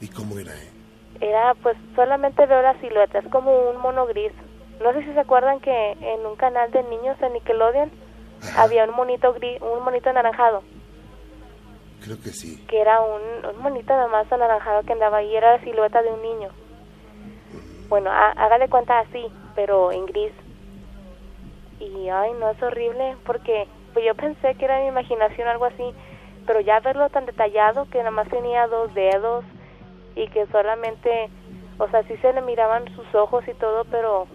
[0.00, 0.52] ¿Y cómo era?
[0.54, 0.70] eh?
[1.20, 4.32] Era pues solamente veo la silueta, es como un mono gris.
[4.80, 7.90] No sé si se acuerdan que en un canal de niños de Nickelodeon
[8.42, 8.62] Ajá.
[8.62, 10.62] había un monito gris, un monito anaranjado,
[12.04, 12.64] Creo que sí.
[12.68, 16.10] que era un, un monito nada más anaranjado que andaba ahí, era la silueta de
[16.12, 16.48] un niño.
[17.88, 20.32] Bueno, há- haga de cuenta así, pero en gris.
[21.80, 25.94] Y ay, no es horrible porque pues yo pensé que era mi imaginación algo así,
[26.46, 29.44] pero ya verlo tan detallado que nada más tenía dos dedos
[30.16, 31.30] y que solamente,
[31.78, 34.28] o sea, sí se le miraban sus ojos y todo, pero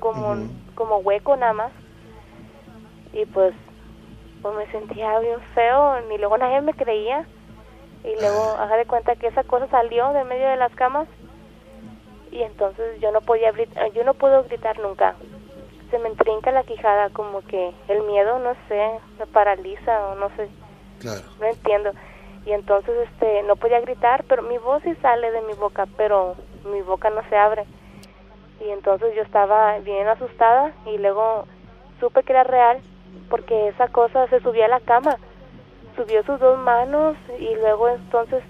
[0.00, 0.36] como
[0.74, 1.72] como hueco nada más.
[3.12, 3.54] Y pues
[4.42, 7.26] pues me sentía bien feo, ni luego nadie me creía.
[8.04, 11.08] Y luego haga de cuenta que esa cosa salió de medio de las camas
[12.30, 15.14] y entonces yo no podía gritar, yo no puedo gritar nunca.
[15.90, 20.28] Se me entrinca la quijada, como que el miedo, no sé, me paraliza o no
[20.36, 20.48] sé,
[21.00, 21.22] Claro.
[21.40, 21.92] no entiendo.
[22.44, 26.34] Y entonces este no podía gritar, pero mi voz sí sale de mi boca, pero
[26.64, 27.64] mi boca no se abre.
[28.60, 31.46] Y entonces yo estaba bien asustada y luego
[32.00, 32.80] supe que era real
[33.30, 35.16] porque esa cosa se subía a la cama,
[35.96, 38.42] subió sus dos manos y luego entonces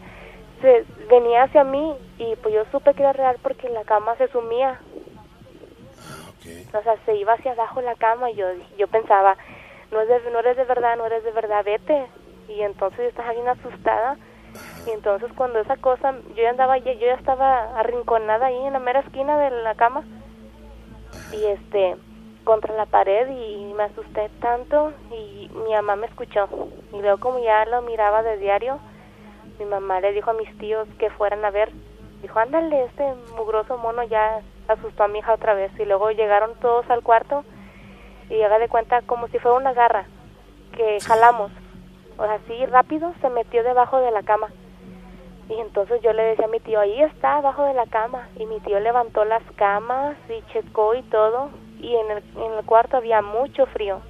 [0.61, 4.29] se venía hacia mí y pues yo supe que era real porque la cama se
[4.29, 4.81] sumía,
[6.73, 9.37] Ah, o sea, se iba hacia abajo la cama y yo yo pensaba,
[9.91, 12.07] no es de, no eres de verdad, no eres de verdad, vete.
[12.49, 14.17] Y entonces yo estaba bien asustada.
[14.87, 18.79] Y entonces cuando esa cosa, yo ya andaba, yo ya estaba arrinconada ahí en la
[18.79, 20.05] mera esquina de la cama.
[21.33, 21.97] Y este,
[22.45, 26.49] contra la pared y me asusté tanto y mi mamá me escuchó.
[26.93, 28.79] Y luego como ya lo miraba de diario,
[29.59, 31.71] mi mamá le dijo a mis tíos que fueran a ver.
[32.23, 35.73] Dijo, ándale, este mugroso mono ya asustó a mi hija otra vez.
[35.79, 37.45] Y luego llegaron todos al cuarto
[38.31, 40.07] y haga de cuenta como si fuera una garra
[40.77, 41.51] que jalamos.
[42.17, 44.49] O sea, así rápido se metió debajo de la cama.
[45.49, 48.29] Y entonces yo le decía a mi tío, ahí está, abajo de la cama.
[48.37, 51.51] Y mi tío levantó las camas y checó y todo.
[51.81, 54.01] Y en el, en el cuarto había mucho frío.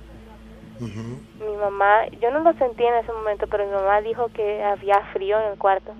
[0.80, 5.00] Mi mamá, yo no lo sentí en ese momento, pero mi mamá dijo que había
[5.12, 5.92] frío en el cuarto.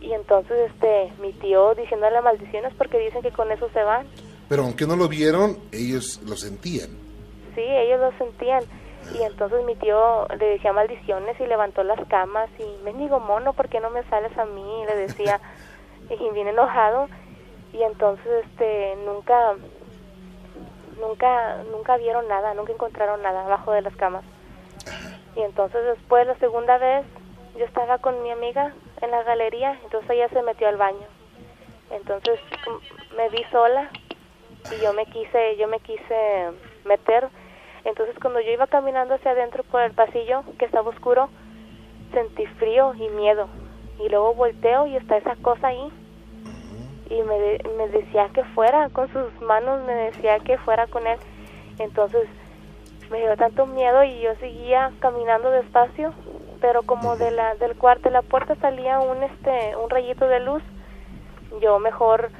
[0.00, 4.06] Y entonces este, mi tío diciéndole maldiciones porque dicen que con eso se van.
[4.48, 6.90] Pero aunque no lo vieron, ellos lo sentían.
[7.54, 8.64] Sí, ellos lo sentían.
[9.18, 13.52] Y entonces mi tío le decía maldiciones y levantó las camas y me digo mono,
[13.52, 14.82] ¿por qué no me sales a mí?
[14.82, 15.40] Y le decía,
[16.10, 17.08] y bien enojado.
[17.72, 19.54] Y entonces este nunca
[21.02, 24.24] nunca nunca vieron nada, nunca encontraron nada abajo de las camas.
[25.36, 27.04] Y entonces después la segunda vez
[27.58, 31.06] yo estaba con mi amiga en la galería, entonces ella se metió al baño.
[31.90, 33.90] Entonces mm, me vi sola
[34.70, 36.52] y yo me quise yo me quise
[36.84, 37.28] meter
[37.84, 41.28] entonces cuando yo iba caminando hacia adentro por el pasillo que estaba oscuro
[42.12, 43.48] sentí frío y miedo
[43.98, 45.92] y luego volteo y está esa cosa ahí
[47.12, 51.06] y me, de- me decía que fuera con sus manos, me decía que fuera con
[51.06, 51.18] él.
[51.78, 52.28] Entonces
[53.10, 56.12] me dio tanto miedo y yo seguía caminando despacio,
[56.60, 60.40] pero como de la del cuarto de la puerta salía un este un rayito de
[60.40, 60.62] luz,
[61.60, 62.30] yo mejor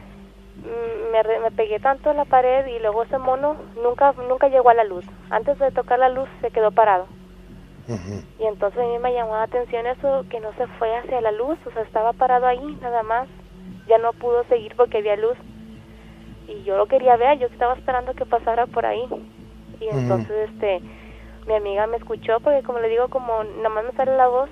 [0.56, 4.70] mm, me, me pegué tanto a la pared y luego ese mono nunca nunca llegó
[4.70, 5.04] a la luz.
[5.30, 7.06] Antes de tocar la luz se quedó parado.
[8.38, 11.30] Y entonces a mí me llamó la atención eso, que no se fue hacia la
[11.32, 13.28] luz, o sea, estaba parado ahí nada más.
[13.88, 15.36] Ya no pudo seguir porque había luz.
[16.48, 19.04] Y yo lo quería ver, yo estaba esperando que pasara por ahí.
[19.80, 20.80] Y entonces, este,
[21.46, 24.50] mi amiga me escuchó, porque como le digo, como nada más me sale la voz,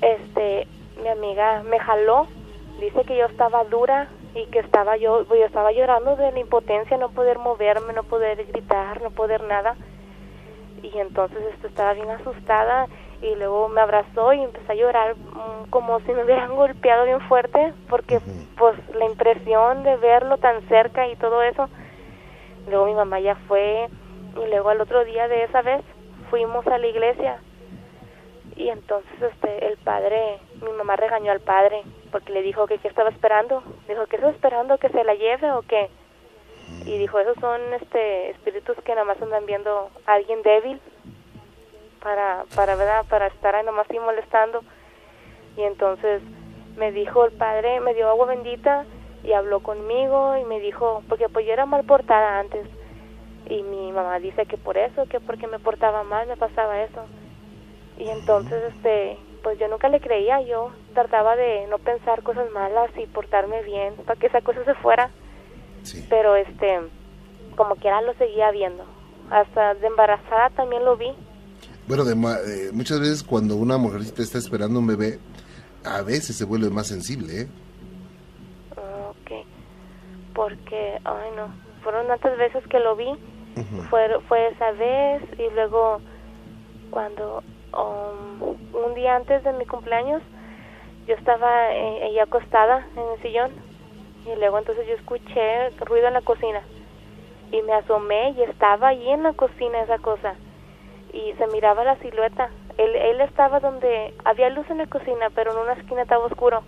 [0.00, 0.66] este,
[1.02, 2.26] mi amiga me jaló,
[2.80, 6.96] dice que yo estaba dura y que estaba yo, yo estaba llorando de la impotencia,
[6.96, 9.76] no poder moverme, no poder gritar, no poder nada
[10.82, 12.86] y entonces esto estaba bien asustada
[13.20, 17.20] y luego me abrazó y empecé a llorar mm, como si me hubieran golpeado bien
[17.22, 18.20] fuerte porque
[18.56, 21.68] pues la impresión de verlo tan cerca y todo eso
[22.68, 23.88] luego mi mamá ya fue
[24.36, 25.82] y luego al otro día de esa vez
[26.30, 27.40] fuimos a la iglesia.
[28.56, 32.88] Y entonces este el padre mi mamá regañó al padre porque le dijo que qué
[32.88, 33.62] estaba esperando.
[33.88, 35.88] Dijo que estaba esperando que se la lleve o qué
[36.84, 40.80] y dijo esos son este espíritus que nada más andan viendo a alguien débil
[42.02, 44.62] para para verdad para estar ahí nomás así molestando.
[45.56, 46.22] Y entonces
[46.76, 48.84] me dijo el padre me dio agua bendita
[49.24, 52.66] y habló conmigo y me dijo porque pues yo era mal portada antes.
[53.46, 57.04] Y mi mamá dice que por eso que porque me portaba mal me pasaba eso.
[57.98, 60.40] Y entonces este pues yo nunca le creía.
[60.42, 64.74] Yo trataba de no pensar cosas malas y portarme bien para que esa cosa se
[64.74, 65.10] fuera.
[65.82, 66.04] Sí.
[66.10, 66.80] pero este
[67.56, 68.84] como quiera lo seguía viendo.
[69.30, 71.14] Hasta de embarazada también lo vi
[71.88, 75.18] Bueno, de eh, muchas veces cuando una mujercita está esperando un bebé,
[75.86, 77.48] a veces se vuelve más sensible, ¿eh?
[78.76, 79.46] Ok.
[80.34, 81.48] Porque ay no
[81.82, 83.08] fueron tantas veces que lo vi
[83.88, 86.02] fue fue esa vez y luego
[86.90, 90.20] cuando um, un día antes de mi cumpleaños
[91.06, 93.50] yo estaba eh, ahí acostada en el sillón
[94.26, 96.60] y luego entonces yo escuché ruido en la cocina
[97.50, 100.34] y me asomé y estaba ahí en la cocina esa cosa
[101.12, 102.50] y se miraba la silueta.
[102.76, 106.62] Él, él estaba donde había luz en la cocina pero en una esquina estaba oscuro.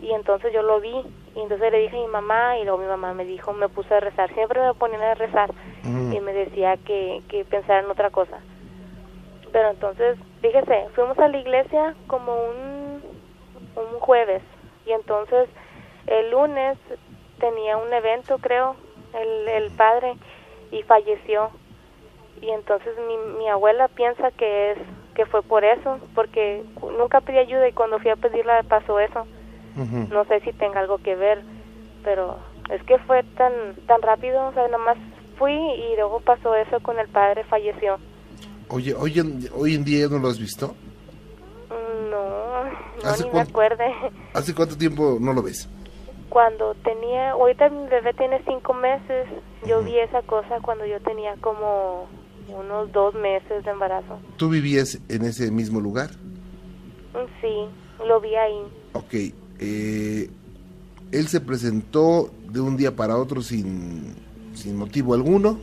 [0.00, 0.94] Y entonces yo lo vi
[1.34, 3.94] y entonces le dije a mi mamá y luego mi mamá me dijo me puse
[3.94, 5.50] a rezar siempre me ponían a rezar
[5.82, 8.38] y me decía que, que pensara en otra cosa.
[9.52, 13.02] Pero entonces fíjese fuimos a la iglesia como un,
[13.76, 14.42] un jueves
[14.86, 15.48] y entonces
[16.06, 16.76] el lunes
[17.38, 18.76] tenía un evento creo
[19.14, 20.14] el, el padre
[20.70, 21.50] y falleció
[22.44, 24.78] y entonces mi, mi abuela piensa que es
[25.14, 26.64] que fue por eso porque
[26.98, 29.26] nunca pedí ayuda y cuando fui a pedirla pasó eso
[29.76, 31.42] no sé si tenga algo que ver,
[32.04, 32.38] pero
[32.70, 33.52] es que fue tan
[33.86, 34.96] tan rápido, o sea, nomás
[35.36, 37.98] fui y luego pasó eso con el padre, falleció.
[38.68, 40.74] Oye, hoy en, hoy en día ya no lo has visto.
[42.10, 43.84] No, no ¿Hace ni me acuerde.
[44.32, 45.68] ¿Hace cuánto tiempo no lo ves?
[46.28, 49.28] Cuando tenía, ahorita mi bebé tiene cinco meses,
[49.66, 52.08] yo vi esa cosa cuando yo tenía como
[52.48, 54.20] unos dos meses de embarazo.
[54.36, 56.10] ¿Tú vivías en ese mismo lugar?
[57.14, 57.68] Mm, Sí,
[58.06, 58.62] lo vi ahí.
[58.94, 59.14] Ok.
[59.60, 60.28] eh,
[61.12, 64.14] él se presentó de un día para otro sin,
[64.52, 65.58] sin motivo alguno.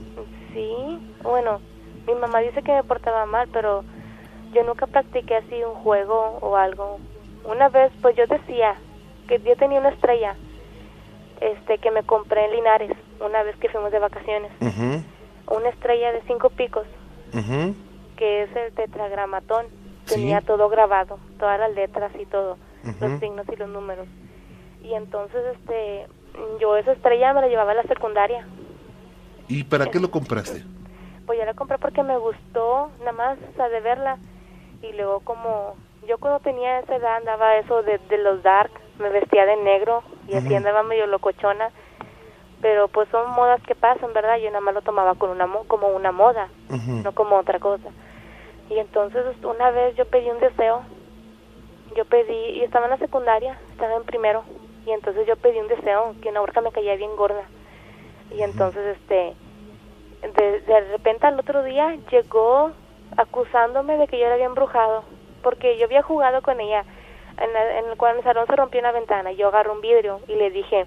[0.54, 1.60] Sí, bueno,
[2.08, 3.84] mi mamá dice que me portaba mal, pero
[4.54, 7.00] yo nunca practiqué así un juego o algo.
[7.44, 8.80] Una vez, pues yo decía
[9.28, 10.36] que yo tenía una estrella,
[11.42, 14.52] este, que me compré en Linares, una vez que fuimos de vacaciones.
[14.62, 15.04] Ujú,
[15.52, 16.86] Una estrella de cinco picos,
[18.18, 19.68] que es el tetragramatón.
[20.06, 20.16] Sí.
[20.16, 22.58] Tenía todo grabado, todas las letras y todo,
[23.00, 24.08] los signos y los números.
[24.84, 26.08] Y entonces, este,
[26.60, 28.48] yo esa estrella me la llevaba a la secundaria.
[29.48, 30.64] ¿Y para qué lo compraste?
[31.26, 34.18] Pues yo la compré porque me gustó, nada más, o sea, de verla.
[34.82, 35.76] Y luego como
[36.08, 40.04] yo cuando tenía esa edad andaba eso de, de los dark, me vestía de negro
[40.28, 41.70] y así andaba medio locochona.
[42.62, 44.38] Pero pues son modas que pasan, ¿verdad?
[44.38, 46.48] Yo nada más lo tomaba con una mo- como una moda,
[47.04, 47.90] no como otra cosa.
[48.70, 50.82] Y entonces una vez yo pedí un deseo.
[51.96, 54.44] Yo pedí, y estaba en la secundaria, estaba en primero.
[54.86, 57.44] Y entonces yo pedí un deseo, que una horca me caía bien gorda.
[58.32, 59.36] Y entonces, este,
[60.22, 62.72] de, de repente al otro día llegó
[63.18, 65.04] acusándome de que yo la había embrujado.
[65.44, 66.86] Porque yo había jugado con ella.
[67.42, 70.20] En, la- en el, cuando el salón se rompió una ventana, yo agarré un vidrio
[70.28, 70.86] y le dije,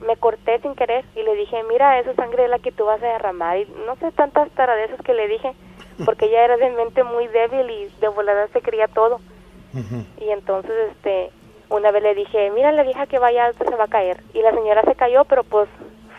[0.00, 3.02] me corté sin querer y le dije, mira, esa sangre es la que tú vas
[3.02, 3.58] a derramar.
[3.58, 5.52] Y no sé tantas taradezas que le dije,
[6.04, 9.20] porque ella era de mente muy débil y de volada se creía todo.
[10.20, 11.30] Y entonces, este,
[11.68, 14.22] una vez le dije, mira la vieja que vaya alto se va a caer.
[14.34, 15.68] Y la señora se cayó, pero pues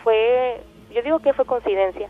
[0.02, 0.60] fue,
[0.92, 2.08] yo digo que fue coincidencia.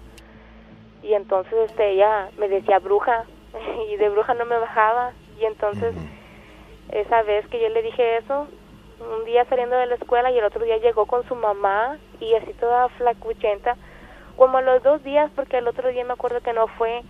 [1.03, 3.25] Y entonces este, ella me decía bruja
[3.91, 5.13] y de bruja no me bajaba.
[5.41, 5.95] Y entonces
[6.91, 8.47] esa vez que yo le dije eso,
[9.01, 12.35] un día saliendo de la escuela y el otro día llegó con su mamá y
[12.35, 13.77] así toda flacuchenta,
[14.37, 17.03] como a los dos días porque el otro día me acuerdo que no fue.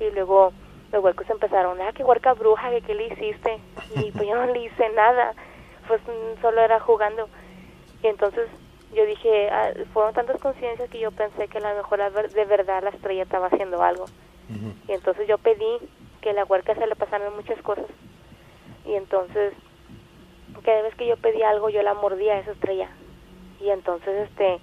[0.00, 0.52] Y luego
[0.90, 3.60] los huecos empezaron, ah, qué huerca bruja, que qué le hiciste
[3.96, 5.34] y pues yo no le hice nada,
[5.88, 6.00] pues
[6.40, 7.28] solo era jugando.
[8.02, 8.48] Y entonces
[8.94, 12.82] yo dije, ah, fueron tantas conciencias que yo pensé que a lo mejor de verdad
[12.82, 14.06] la estrella estaba haciendo algo
[14.88, 15.78] y entonces yo pedí
[16.20, 17.86] que a la huerca se le pasaran muchas cosas.
[18.84, 19.54] Y entonces
[20.60, 22.88] cada vez que yo pedía algo yo la mordía a esa estrella.
[23.60, 24.60] Y entonces este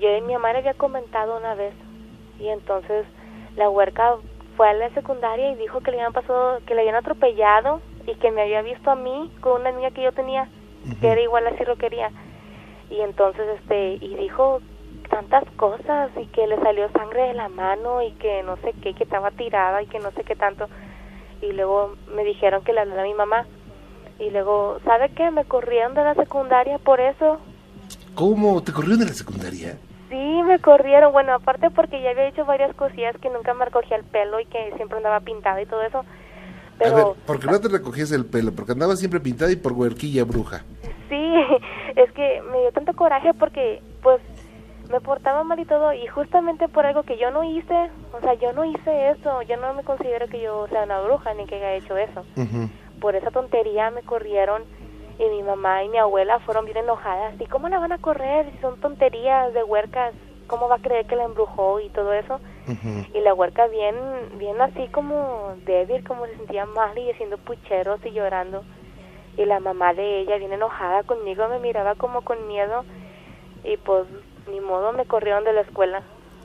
[0.00, 1.74] yo y mi mamá le había comentado una vez
[2.38, 3.06] y entonces
[3.56, 4.16] la huerca
[4.56, 8.14] fue a la secundaria y dijo que le habían pasado que le habían atropellado y
[8.16, 10.48] que me había visto a mí con una niña que yo tenía
[11.00, 12.10] que era igual así lo quería.
[12.90, 14.60] Y entonces este y dijo
[15.10, 18.94] tantas cosas y que le salió sangre de la mano y que no sé qué
[18.94, 20.68] que estaba tirada y que no sé qué tanto.
[21.40, 23.46] Y luego me dijeron que le hablara a mi mamá
[24.18, 27.40] y luego sabe qué me corrieron de la secundaria por eso
[28.14, 28.62] ¿Cómo?
[28.62, 29.76] ¿Te corrieron de la secundaria?
[30.08, 31.12] Sí, me corrieron.
[31.12, 34.46] Bueno, aparte porque ya había hecho varias cosillas que nunca me recogía el pelo y
[34.46, 36.04] que siempre andaba pintada y todo eso.
[36.78, 38.52] Pero A ver, ¿por qué no te recogías el pelo?
[38.52, 40.62] Porque andabas siempre pintada y por huerquilla bruja.
[41.08, 41.34] sí,
[41.96, 44.20] es que me dio tanto coraje porque pues
[44.90, 48.34] me portaba mal y todo y justamente por algo que yo no hice, o sea,
[48.34, 51.56] yo no hice eso, yo no me considero que yo sea una bruja ni que
[51.56, 52.20] haya hecho eso.
[52.36, 52.68] Ujú.
[53.00, 54.62] Por esa tontería me corrieron
[55.18, 57.34] y mi mamá y mi abuela fueron bien enojadas.
[57.40, 60.14] ¿Y cómo la van a correr si son tonterías de huercas?
[60.46, 62.40] ¿Cómo va a creer que la embrujó y todo eso?
[63.14, 63.94] Y la huerca bien,
[64.38, 68.64] bien así como débil, como se sentía mal y haciendo pucheros y llorando.
[69.36, 72.84] Y la mamá de ella bien enojada conmigo, me miraba como con miedo
[73.64, 74.06] y pues
[74.50, 76.02] ni modo me corrieron de la escuela.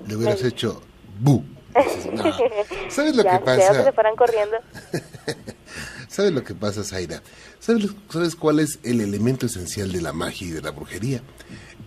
[0.08, 0.82] Le hubieras Me- hecho
[1.20, 1.44] bu.
[2.90, 3.94] ¿Sabes lo ya que sé, que se pasa?
[3.94, 4.58] fueran corriendo.
[6.08, 7.22] ¿Sabes lo que pasa, Zaira?
[7.60, 11.22] ¿Sabes, lo- ¿Sabes cuál es el elemento esencial de la magia y de la brujería?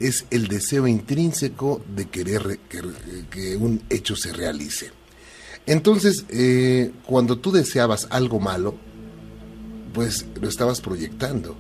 [0.01, 2.81] Es el deseo intrínseco de querer re- que,
[3.31, 4.91] que un hecho se realice.
[5.67, 8.75] Entonces, eh, cuando tú deseabas algo malo,
[9.93, 11.57] pues lo estabas proyectando.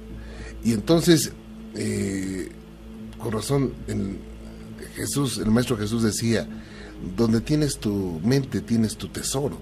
[0.64, 1.32] Y entonces,
[1.74, 2.50] eh,
[3.18, 4.18] con razón, el
[4.96, 6.48] Jesús, el Maestro Jesús decía,
[7.16, 9.58] donde tienes tu mente, tienes tu tesoro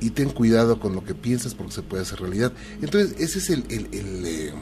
[0.00, 2.52] y ten cuidado con lo que piensas porque se puede hacer realidad.
[2.80, 4.52] Entonces, ese es el, eh,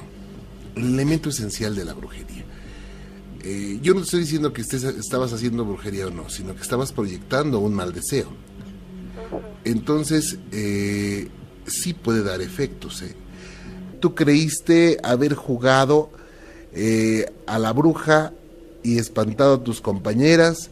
[0.76, 2.44] el elemento esencial de la brujería.
[3.42, 6.92] Eh, yo no estoy diciendo que estés, estabas haciendo brujería o no, sino que estabas
[6.92, 8.28] proyectando un mal deseo.
[9.64, 11.28] Entonces, eh,
[11.66, 13.00] sí puede dar efectos.
[13.02, 13.14] ¿eh?
[14.00, 16.10] Tú creíste haber jugado
[17.46, 18.32] a la bruja
[18.84, 20.70] y espantado a tus compañeras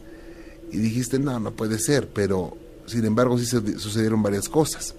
[0.71, 2.55] y dijiste, no, no puede ser, pero
[2.85, 4.95] sin embargo sí se- sucedieron varias cosas.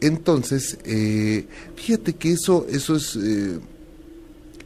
[0.00, 3.58] Entonces, eh, fíjate que eso, eso es, eh,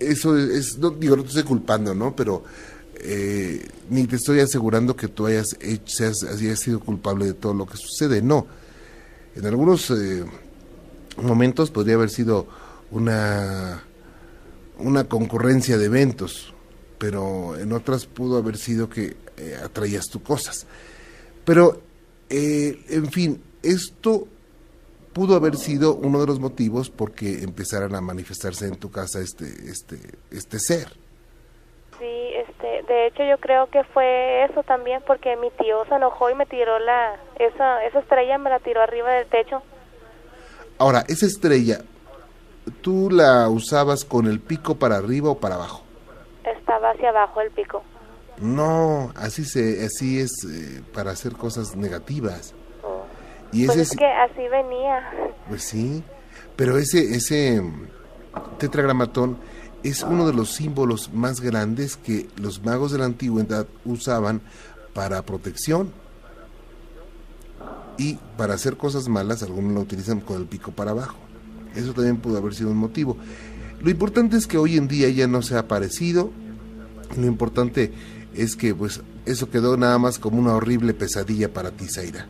[0.00, 2.16] eso es, no, digo, no te estoy culpando, ¿no?
[2.16, 2.42] Pero
[2.96, 7.54] eh, ni te estoy asegurando que tú hayas, hecho, seas, hayas sido culpable de todo
[7.54, 8.46] lo que sucede, no.
[9.36, 9.92] En algunos
[11.22, 12.46] momentos podría haber sido
[12.90, 13.84] una,
[14.78, 16.52] una concurrencia de eventos,
[17.00, 20.66] pero en otras pudo haber sido que eh, atraías tú cosas.
[21.46, 21.80] Pero,
[22.28, 24.28] eh, en fin, esto
[25.14, 29.46] pudo haber sido uno de los motivos porque empezaran a manifestarse en tu casa este,
[29.46, 29.96] este,
[30.30, 30.88] este ser.
[31.98, 36.28] Sí, este, de hecho yo creo que fue eso también porque mi tío se enojó
[36.28, 39.62] y me tiró la, esa, esa estrella me la tiró arriba del techo.
[40.76, 41.80] Ahora, esa estrella,
[42.82, 45.89] ¿tú la usabas con el pico para arriba o para abajo?
[46.58, 47.82] Estaba hacia abajo el pico.
[48.38, 52.54] No, así se, así es eh, para hacer cosas negativas.
[52.82, 53.04] Oh.
[53.52, 55.10] Y Pues ese es es, que así venía.
[55.48, 56.02] pues sí,
[56.56, 57.88] pero ese, ese mm,
[58.58, 59.38] tetragramatón
[59.82, 64.40] es uno de los símbolos más grandes que los magos de la antigüedad usaban
[64.94, 65.92] para protección.
[67.98, 71.16] Y para hacer cosas malas, algunos lo utilizan con el pico para abajo.
[71.74, 73.16] Eso también pudo haber sido un motivo.
[73.82, 76.30] Lo importante es que hoy en día ya no se ha aparecido.
[77.16, 77.92] Lo importante
[78.34, 82.26] es que pues eso quedó nada más como una horrible pesadilla para ti, Zaira.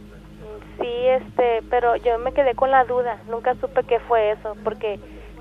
[0.81, 3.21] Sí, este, pero yo me quedé con la duda.
[3.29, 4.99] Nunca supe qué fue eso porque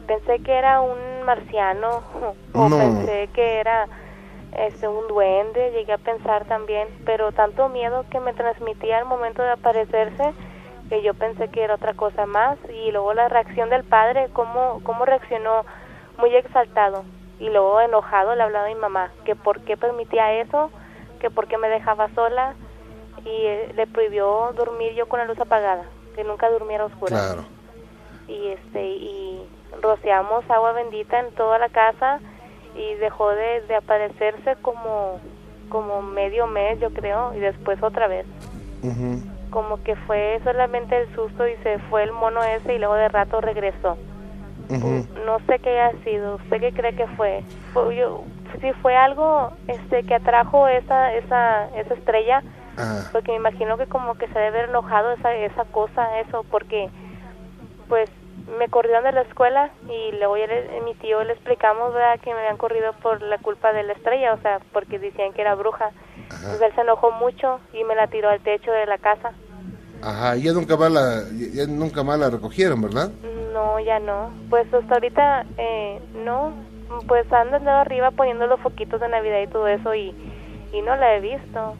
[0.07, 2.03] pensé que era un marciano
[2.53, 2.77] o No.
[2.77, 3.87] pensé que era
[4.57, 9.43] este un duende, llegué a pensar también, pero tanto miedo que me transmitía al momento
[9.43, 10.33] de aparecerse
[10.89, 14.81] que yo pensé que era otra cosa más y luego la reacción del padre, cómo,
[14.83, 15.63] cómo reaccionó
[16.19, 17.03] muy exaltado
[17.39, 20.69] y luego enojado le hablaba a mi mamá que por qué permitía eso,
[21.19, 22.53] que por qué me dejaba sola
[23.25, 25.83] y eh, le prohibió dormir yo con la luz apagada,
[26.15, 27.09] que nunca durmiera oscura.
[27.09, 27.45] Claro.
[28.27, 29.47] Y este y
[29.81, 32.19] rociamos agua bendita en toda la casa
[32.75, 35.19] y dejó de, de aparecerse como
[35.69, 38.25] como medio mes yo creo y después otra vez
[39.51, 43.09] como que fue solamente el susto y se fue el mono ese y luego de
[43.09, 43.97] rato regresó
[45.25, 47.43] No sé qué haya sido usted qué cree que fue,
[47.73, 48.23] Fue- yo
[48.61, 52.43] si fue algo este que atrajo esa esa esa estrella
[52.77, 56.45] Ah, porque me imagino que como que se debe haber enojado esa esa cosa eso
[56.49, 56.89] porque
[57.87, 58.09] pues
[58.57, 62.33] me corrieron de la escuela y luego ya le- mi tío le explicamos verdad que
[62.33, 65.55] me habían corrido por la culpa de la estrella o sea porque decían que era
[65.55, 65.91] bruja.
[66.31, 69.33] Entonces él se enojó mucho y me la tiró al techo de la casa
[70.01, 71.23] ajá, y ya nunca más la,
[71.53, 73.11] ya nunca más la recogieron, ¿verdad?
[73.53, 74.31] no ya no.
[74.49, 76.53] Pues hasta ahorita eh, no.
[77.07, 80.13] Pues ando andando arriba poniendo los foquitos de navidad y todo eso y
[80.71, 81.75] y no la he visto.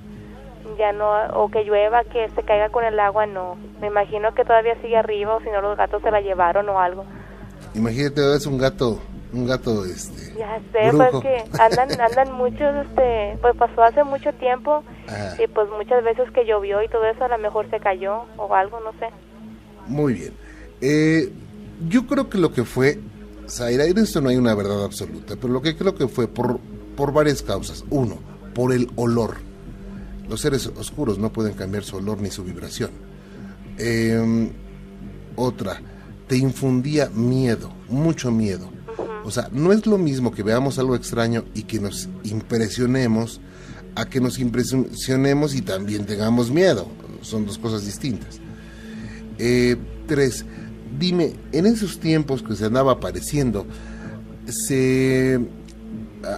[0.77, 3.57] Ya no o que llueva que se caiga con el agua no.
[3.81, 6.79] Me imagino que todavía sigue arriba o si no los gatos se la llevaron o
[6.79, 7.05] algo.
[7.73, 8.99] Imagínate, es un gato,
[9.33, 11.21] un gato, este, ya sé brujo.
[11.21, 15.43] pues que andan andan muchos este pues pasó hace mucho tiempo Ajá.
[15.43, 18.53] y pues muchas veces que llovió y todo eso a lo mejor se cayó o
[18.53, 19.09] algo no sé
[19.87, 20.33] Muy bien.
[20.81, 21.31] Eh,
[21.87, 22.99] yo creo que lo que fue,
[23.47, 26.59] Zaira, en esto no hay una verdad absoluta, pero lo que creo que fue por,
[26.95, 27.83] por varias causas.
[27.89, 28.17] Uno,
[28.53, 29.37] por el olor.
[30.27, 32.91] Los seres oscuros no pueden cambiar su olor ni su vibración.
[33.77, 34.51] Eh,
[35.35, 35.81] otra,
[36.27, 38.69] te infundía miedo, mucho miedo.
[39.23, 43.41] O sea, no es lo mismo que veamos algo extraño y que nos impresionemos
[43.99, 46.87] a que nos impresionemos y también tengamos miedo.
[47.21, 48.39] Son dos cosas distintas.
[49.37, 49.75] Eh,
[50.07, 50.45] tres,
[50.97, 53.65] dime, en esos tiempos que se andaba apareciendo,
[54.47, 55.39] se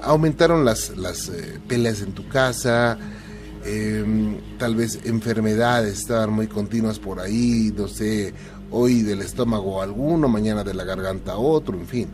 [0.03, 2.97] aumentaron las, las eh, peleas en tu casa,
[3.65, 4.03] eh,
[4.57, 8.33] tal vez enfermedades estaban muy continuas por ahí, no sé,
[8.71, 12.07] hoy del estómago alguno, mañana de la garganta otro, en fin.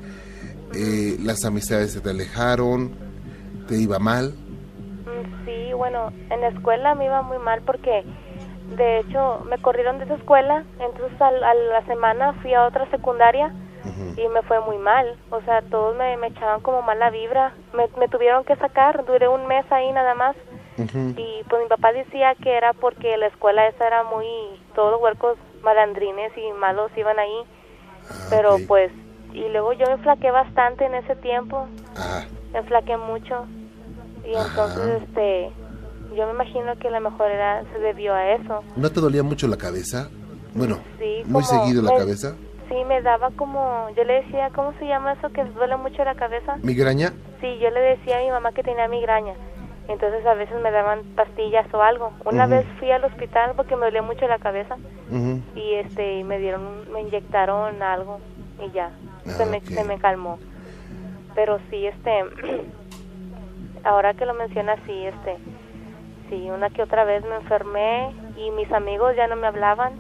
[0.74, 2.92] Eh, las amistades se te alejaron,
[3.68, 4.34] te iba mal.
[5.78, 8.04] Bueno, en la escuela me iba muy mal porque
[8.76, 12.90] de hecho me corrieron de esa escuela, entonces al- a, la semana fui a otra
[12.90, 13.54] secundaria
[14.18, 17.88] y me fue muy mal, o sea, todos me, me echaban como mala vibra, me,
[17.98, 20.36] me tuvieron que sacar, duré un mes ahí nada más.
[21.16, 24.26] Y pues mi papá decía que era porque la escuela esa era muy,
[24.76, 27.44] todos los huercos malandrines y malos iban ahí,
[28.30, 28.62] pero ok.
[28.68, 28.92] pues,
[29.34, 31.68] y luego yo me flaqué bastante en ese tiempo,
[32.54, 33.46] me flaqué mucho.
[34.26, 34.48] Y Ajá.
[34.48, 35.52] entonces este
[36.18, 39.48] yo me imagino que la mejor era se debió a eso ¿No te dolía mucho
[39.48, 40.10] la cabeza?
[40.54, 42.36] Bueno, Sí, muy seguido la me- cabeza.
[42.70, 46.16] sí me daba como yo le decía cómo se llama eso que duele mucho la
[46.16, 47.14] cabeza ¿Migraña?
[47.40, 49.34] sí yo le decía a mi mamá que tenía migraña
[49.88, 53.86] entonces a veces me daban pastillas o algo una vez fui al hospital porque me
[53.86, 54.76] dolía mucho la cabeza
[55.10, 55.42] Ujú.
[55.56, 58.20] y este me dieron me inyectaron algo
[58.60, 58.90] y ya
[59.38, 59.64] se Ah, me ok.
[59.74, 60.40] se me calmó
[61.36, 62.26] pero sí este
[63.86, 65.38] ahora que lo mencionas sí este
[66.30, 69.94] sí una que otra vez me enfermé y mis amigos ya no me hablaban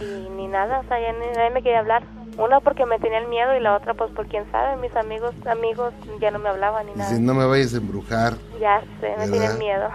[0.00, 2.02] y ni nada o sea ya ni- nadie me quería hablar
[2.38, 5.92] una porque me tenían miedo y la otra pues por quién sabe mis amigos amigos
[6.20, 8.34] ya no me hablaban ni nada Dice, no me vayas a embrujar.
[8.60, 9.88] ya sé me tienen miedo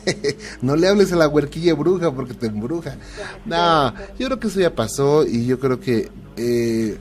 [0.62, 2.96] no le hables a la huerquilla bruja porque te embruja.
[3.44, 6.98] No, yo creo que eso ya pasó y yo creo que eh,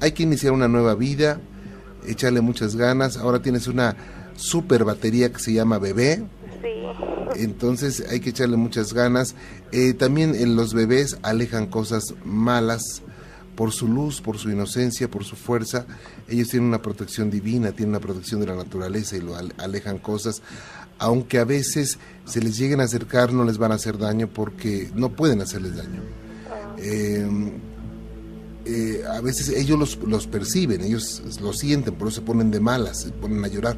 [0.00, 1.40] hay que iniciar una nueva vida,
[2.06, 3.16] echarle muchas ganas.
[3.16, 3.96] Ahora tienes una
[4.36, 6.22] super batería que se llama bebé,
[7.36, 9.34] entonces hay que echarle muchas ganas.
[9.72, 13.02] Eh, también en los bebés alejan cosas malas
[13.56, 15.86] por su luz, por su inocencia, por su fuerza.
[16.28, 19.98] Ellos tienen una protección divina, tienen una protección de la naturaleza y lo ale- alejan
[19.98, 20.42] cosas.
[21.00, 24.90] Aunque a veces se les lleguen a acercar, no les van a hacer daño porque
[24.94, 26.02] no pueden hacerles daño.
[26.78, 27.26] Eh,
[28.64, 32.60] eh, a veces ellos los, los perciben, ellos lo sienten, por eso se ponen de
[32.60, 33.76] malas, se ponen a llorar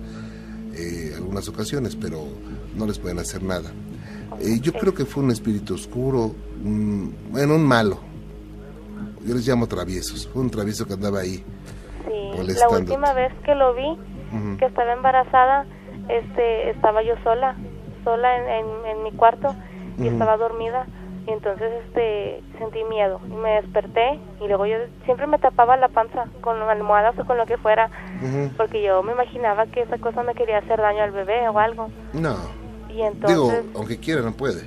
[0.74, 2.26] eh, algunas ocasiones, pero
[2.81, 3.70] no les pueden hacer nada.
[4.41, 7.99] Eh, yo creo que fue un espíritu oscuro, un- bueno, un malo.
[9.24, 10.26] Yo les llamo traviesos.
[10.33, 11.45] Fue un travieso que andaba ahí.
[12.07, 13.99] Sí, la última vez que lo vi,
[14.59, 15.66] que estaba embarazada,
[16.09, 17.55] este, estaba yo sola,
[18.05, 19.55] sola en, en, en mi cuarto
[19.99, 20.87] y estaba dormida
[21.26, 25.89] y entonces este sentí miedo y me desperté y luego yo siempre me tapaba la
[25.89, 27.91] panza con almohadas o con lo que fuera
[28.57, 31.91] porque yo me imaginaba que esa cosa me quería hacer daño al bebé o algo
[32.14, 32.37] No,
[32.95, 34.62] y entonces digo, aunque quiera, no puede.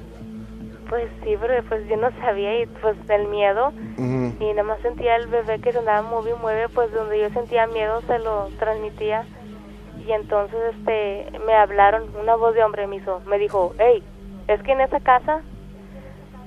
[0.89, 3.73] Pues sí, pero pues yo no sabía y pues el miedo.
[3.97, 7.29] Y nada más sentía el bebé que se andaba mueve y mueve, pues donde yo
[7.31, 9.25] sentía miedo se lo transmitía.
[10.05, 14.03] Y entonces este me hablaron, una voz de hombre me hizo, me dijo, hey,
[14.47, 15.41] es que en esa casa,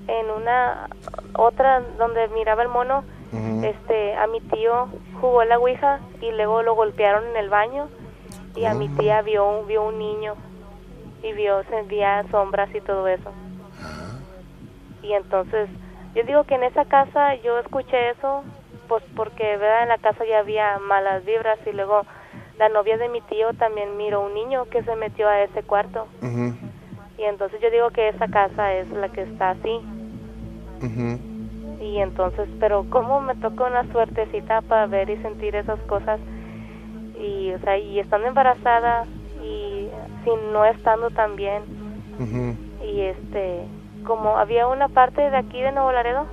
[0.07, 0.91] en una
[1.35, 3.05] otra donde miraba el mono,
[3.65, 4.89] este a mi tío
[5.21, 7.89] jugó la ouija y luego lo golpearon en el baño
[8.55, 10.37] y a mi tía vio vio un niño
[11.23, 13.33] y vio sentía sombras y todo eso.
[15.03, 15.69] Y entonces
[16.15, 18.43] yo digo que en esa casa yo escuché eso
[18.89, 22.03] pues porque verdad en la casa ya había malas vibras y luego
[22.59, 26.07] la novia de mi tío también miró un niño que se metió a ese cuarto.
[27.19, 29.81] Y entonces yo digo que esa casa es la que está así.
[31.81, 36.21] Y entonces pero cómo me toca una suertecita para ver y sentir esas cosas
[37.19, 39.07] y o sea y estando embarazada
[40.27, 41.63] sin no estando tan bien.
[42.85, 43.63] Y este
[44.07, 46.27] como había una parte de aquí de Nuevo Laredo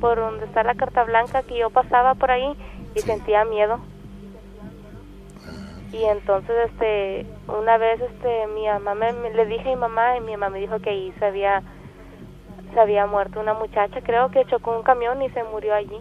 [0.00, 2.56] por donde está la carta blanca que yo pasaba por ahí
[2.94, 3.78] y sentía miedo.
[5.92, 10.16] Y entonces este una vez este mi mamá me, me- le dije a mi mamá
[10.16, 11.62] y mi mamá me dijo que ahí se había
[12.72, 16.00] se había muerto una muchacha creo que chocó un camión y se murió allí.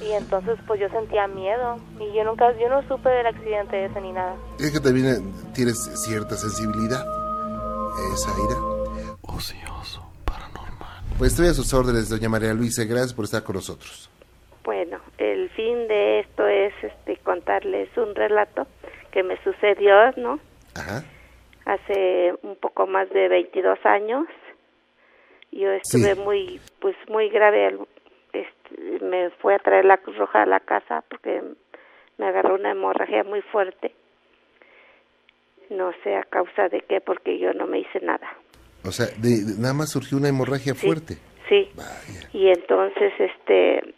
[0.00, 4.00] Y entonces pues yo sentía miedo y yo nunca yo no supe del accidente ese
[4.00, 5.20] ni nada Es que también eh,
[5.54, 8.60] tienes cierta sensibilidad, eh, Zaira.
[9.22, 11.02] Ocioso, paranormal.
[11.18, 12.84] Pues estoy a sus órdenes, doña María Luisa.
[12.84, 14.10] Gracias por estar con nosotros.
[14.64, 18.66] Bueno, el fin de esto es este contarles un relato
[19.12, 20.38] que me sucedió, ¿no?
[20.74, 21.02] Ajá.
[21.64, 24.26] Hace un poco más de 22 años.
[25.52, 26.20] Yo estuve Sí.
[26.20, 27.88] muy pues muy grave, al-
[28.32, 31.42] este, me fue a traer la Cruz Roja a la casa porque
[32.18, 33.94] me agarró una hemorragia muy fuerte.
[35.70, 38.28] No sé a causa de qué, porque yo no me hice nada.
[38.84, 41.14] O sea, de, de- nada más surgió una hemorragia Sí, fuerte.
[41.48, 41.70] Sí.
[41.74, 42.28] Vaya.
[42.32, 43.94] Y entonces, este,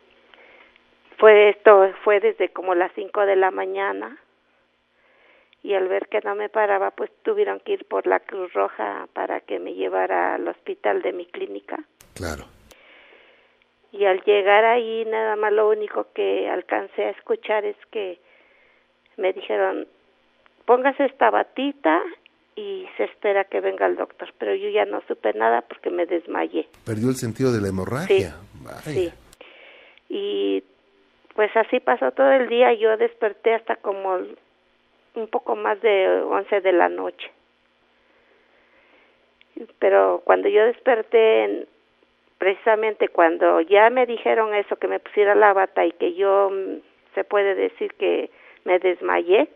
[1.18, 4.18] fue esto, fue desde como las 5 de la mañana.
[5.62, 9.06] Y al ver que no me paraba, pues tuvieron que ir por la Cruz Roja
[9.12, 11.78] para que me llevara al hospital de mi clínica.
[12.14, 12.44] Claro.
[13.92, 18.18] Y al llegar ahí, nada más lo único que alcancé a escuchar es que
[19.18, 19.86] me dijeron,
[20.64, 22.02] póngase esta batita
[22.56, 24.32] y se espera que venga el doctor.
[24.38, 26.66] Pero yo ya no supe nada porque me desmayé.
[26.86, 28.36] Perdió el sentido de la hemorragia.
[28.62, 28.80] Vaya.
[28.80, 29.12] Sí.
[30.08, 30.64] Y
[31.34, 32.72] pues así pasó todo el día.
[32.74, 34.14] Yo desperté hasta como
[35.14, 37.30] un poco más de 11 de la noche.
[39.78, 41.66] Pero cuando yo desperté, en-
[42.42, 46.80] precisamente cuando ya me dijeron eso, que me pusiera la bata y que yo, mm,
[47.14, 48.32] se puede decir que
[48.64, 49.48] me desmayé,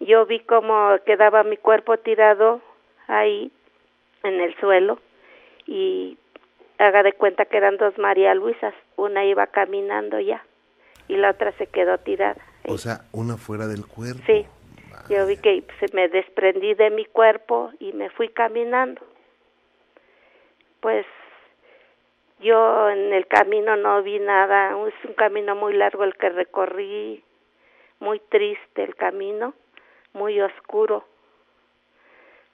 [0.00, 2.62] yo vi cómo quedaba mi cuerpo tirado
[3.06, 3.52] ahí
[4.22, 4.98] en el suelo
[5.66, 6.16] y
[6.78, 10.42] haga de cuenta que eran dos María Luisas, una iba caminando ya
[11.06, 12.40] y la otra se quedó tirada.
[12.66, 14.22] O sea, una fuera del cuerpo.
[14.24, 14.46] Sí,
[15.10, 19.02] yo vi que se me desprendí de mi cuerpo y me fui caminando.
[20.80, 21.04] Pues
[22.44, 27.24] yo en el camino no vi nada, es un camino muy largo el que recorrí,
[28.00, 29.54] muy triste el camino,
[30.12, 31.04] muy oscuro.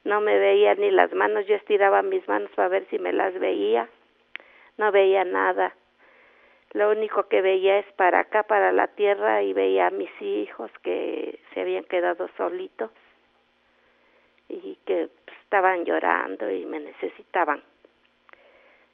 [0.04, 3.38] No me veía ni las manos, yo estiraba mis manos para ver si me las
[3.38, 3.88] veía.
[4.78, 5.74] No veía nada.
[6.72, 10.70] Lo único que veía es para acá, para la tierra, y veía a mis hijos
[10.82, 12.90] que se habían quedado solitos
[14.48, 15.10] y que
[15.42, 17.62] estaban llorando y me necesitaban.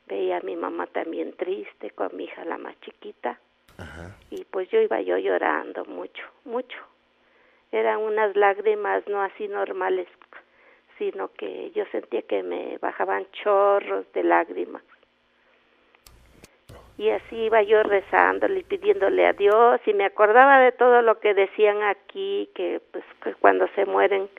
[0.06, 3.38] Veía a mi mamá también triste con mi hija la más chiquita
[3.78, 4.16] Ajá.
[4.30, 6.78] y pues yo iba yo llorando mucho, mucho.
[7.72, 10.06] Eran unas lágrimas no así normales,
[10.98, 14.82] sino que yo sentía que me bajaban chorros de lágrimas.
[16.98, 21.20] Y así iba yo rezándole y pidiéndole a Dios y me acordaba de todo lo
[21.20, 24.30] que decían aquí, que pues que cuando se mueren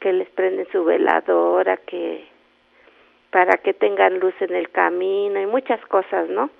[0.00, 2.28] que les prenden su veladora, que
[3.34, 6.50] para que tengan luz en el camino y muchas cosas, ¿no?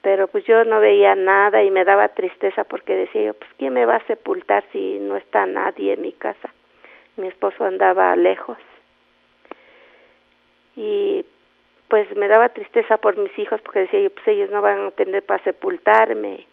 [0.00, 3.72] Pero pues yo no veía nada y me daba tristeza porque decía yo, pues ¿quién
[3.72, 6.54] me va a sepultar si no está nadie en mi casa?
[7.16, 8.58] Mi esposo andaba lejos.
[10.76, 11.26] Y
[11.88, 14.90] pues me daba tristeza por mis hijos porque decía yo, pues ellos no van a
[14.92, 16.46] tener para sepultarme.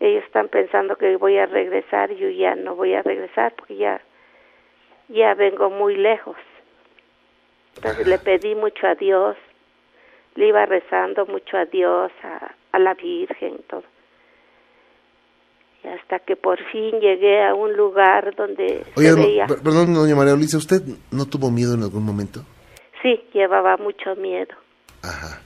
[0.00, 4.00] Ellos están pensando que voy a regresar, yo ya no voy a regresar porque ya
[5.06, 6.36] ya vengo muy lejos.
[7.76, 9.36] Entonces le pedí mucho a Dios,
[10.36, 13.84] le iba rezando mucho a Dios, a, a la Virgen, todo.
[15.82, 20.34] Y hasta que por fin llegué a un lugar donde se veía, perdón, doña María
[20.34, 22.40] Luisa, ¿usted no tuvo miedo en algún momento?
[23.04, 24.54] sí, llevaba mucho miedo.
[25.02, 25.40] Ajá.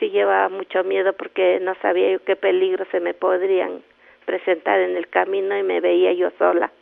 [0.00, 3.82] Sí llevaba mucho miedo porque no sabía yo qué peligros se me podrían
[4.24, 6.72] presentar en el camino y me veía yo sola.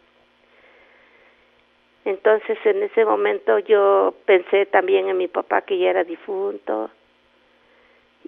[2.05, 6.91] Entonces en ese momento yo pensé también en mi papá que ya era difunto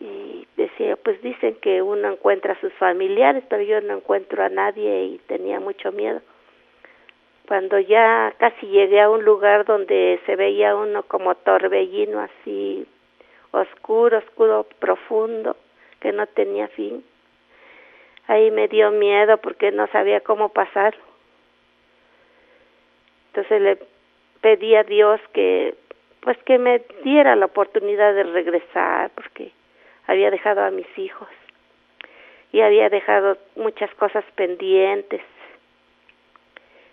[0.00, 4.48] y decía, pues dicen que uno encuentra a sus familiares, pero yo no encuentro a
[4.48, 6.20] nadie y tenía mucho miedo.
[7.46, 12.86] Cuando ya casi llegué a un lugar donde se veía uno como torbellino así
[13.52, 15.56] oscuro, oscuro, profundo,
[16.00, 17.04] que no tenía fin.
[18.26, 20.94] Ahí me dio miedo porque no sabía cómo pasar.
[23.36, 23.78] Entonces le
[24.40, 25.74] pedí a Dios que
[26.20, 29.52] pues que me diera la oportunidad de regresar porque
[30.06, 31.28] había dejado a mis hijos
[32.50, 35.20] y había dejado muchas cosas pendientes.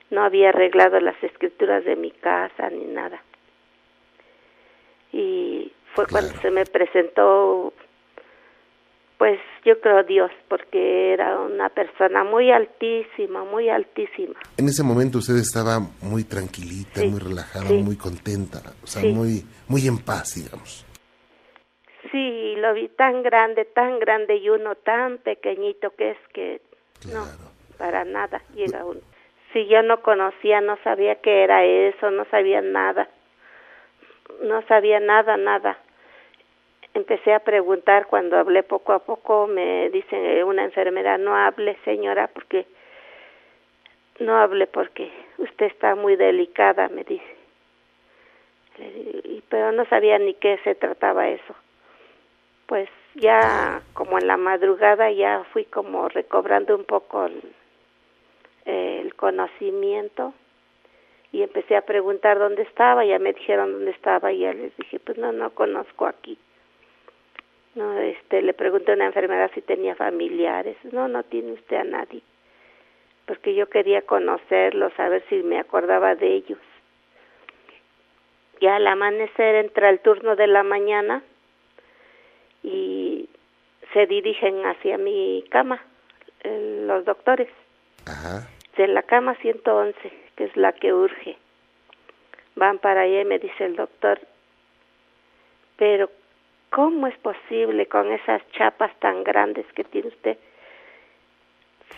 [0.10, 3.24] No había arreglado las escrituras de mi casa ni nada.
[5.14, 7.72] Y fue cuando se me presentó,
[9.24, 14.38] pues yo creo Dios, porque era una persona muy altísima, muy altísima.
[14.57, 17.76] En ese momento usted estaba muy tranquilita, Sí, muy relajada, sí.
[17.76, 19.13] muy contenta, o sea, Sí.
[19.13, 20.86] muy, muy en paz, digamos.
[22.11, 26.59] Sí, lo vi tan grande, tan grande y uno tan pequeñito que es que
[27.09, 27.24] no,
[27.78, 28.99] para nada llega uno.
[29.53, 33.07] Si yo no conocía, no sabía qué era eso, no sabía nada,
[34.41, 35.78] no sabía nada, nada.
[36.94, 42.28] Empecé a preguntar cuando hablé poco a poco, me dicen una enfermera, no hable señora
[42.28, 42.66] porque,
[44.20, 47.36] no hable porque usted está muy delicada, me dice.
[48.78, 51.56] Le digo, "Y- pero no sabía ni qué se trataba eso
[52.74, 57.30] pues ya como en la madrugada ya fui como recobrando un poco
[58.66, 60.34] el conocimiento
[61.32, 65.00] y empecé a preguntar dónde estaba, ya me dijeron dónde estaba y ya les dije,
[65.00, 66.38] pues no, no conozco aquí.
[67.76, 70.78] No, este, le pregunté a una enfermera si tenía familiares.
[70.91, 72.21] No, no tiene usted a nadie.
[73.26, 76.59] Porque yo quería conocerlos, saber si me acordaba de ellos.
[78.61, 81.24] Ya al amanecer entra el turno de la mañana
[82.63, 83.30] y
[83.93, 85.82] se dirigen hacia mi cama
[86.43, 87.49] los doctores
[88.05, 88.47] Ajá.
[88.78, 89.95] de la cama 111
[90.36, 91.38] que es la que urge
[92.55, 94.19] van para allá y me dice el doctor
[95.78, 96.09] pero
[96.74, 100.38] cómo es posible con esas chapas tan grandes que tiene usted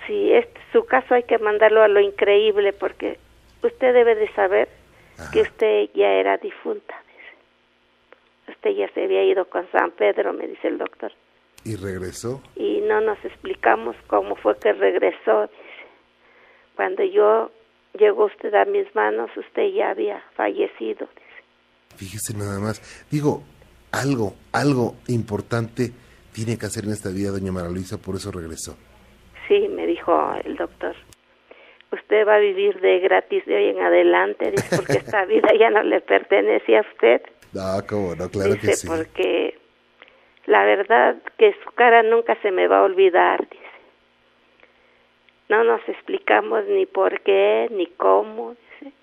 [0.06, 3.18] si es su caso hay que mandarlo a lo increíble porque
[3.64, 4.68] usted debe de saber
[5.32, 8.52] que usted ya era difunta dice.
[8.52, 11.12] usted ya se había ido con San Pedro me dice el doctor
[11.64, 12.42] Y regresó.
[12.56, 15.48] y no nos explicamos cómo fue que regresó.
[15.48, 15.86] Dice.
[16.76, 17.50] Cuando yo
[17.98, 21.08] llegó usted a mis manos, usted ya había fallecido.
[21.16, 21.98] Dice.
[21.98, 22.82] Fíjese nada más.
[23.10, 23.42] Digo,
[23.96, 25.92] algo, algo importante
[26.34, 28.76] tiene que hacer en esta vida doña María Luisa, por eso regresó.
[29.48, 30.12] Sí, me dijo
[30.44, 30.96] el doctor.
[31.92, 35.70] Usted va a vivir de gratis de hoy en adelante, dice, porque esta vida ya
[35.70, 37.22] no le pertenece a usted.
[37.54, 38.88] No, cómo no, claro dice, que sí.
[38.88, 39.58] porque
[40.46, 43.64] la verdad que su cara nunca se me va a olvidar, dice.
[45.48, 48.94] No nos explicamos ni por qué, ni cómo, dice.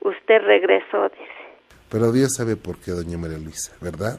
[0.00, 1.42] Usted regresó, dice.
[1.90, 4.18] Pero Dios sabe por qué, doña María Luisa, ¿verdad?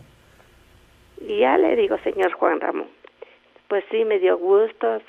[1.43, 2.87] Ya le digo, señor Juan Ramón,
[3.67, 5.01] pues sí, me dio gusto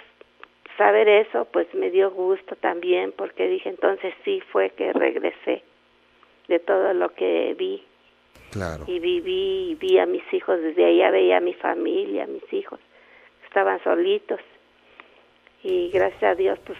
[0.76, 5.62] saber eso, pues me dio gusto también, porque dije, entonces sí fue que regresé
[6.48, 7.84] de todo lo que vi
[8.50, 8.82] Claro.
[8.88, 12.52] y viví y vi a mis hijos, desde allá veía a mi familia, a mis
[12.52, 12.80] hijos,
[13.46, 14.40] estaban solitos
[15.62, 16.78] y gracias a Dios pues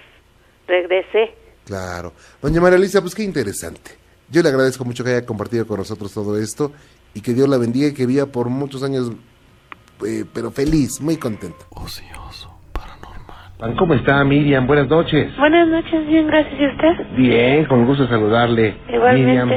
[0.66, 1.32] regresé.
[1.64, 2.12] Claro.
[2.42, 3.92] Doña María Luisa, pues qué interesante.
[4.28, 6.72] Yo le agradezco mucho que haya compartido con nosotros todo esto
[7.14, 9.12] y que Dios la bendiga y que viva por muchos años,
[10.06, 11.64] eh, pero feliz, muy contenta.
[11.70, 13.76] Ocioso, paranormal.
[13.76, 14.66] ¿Cómo está Miriam?
[14.66, 15.36] Buenas noches.
[15.38, 16.60] Buenas noches, bien, gracias.
[16.60, 17.06] ¿Y usted?
[17.16, 18.76] Bien, con gusto saludarle.
[18.88, 19.26] Igualmente.
[19.26, 19.50] Miriam,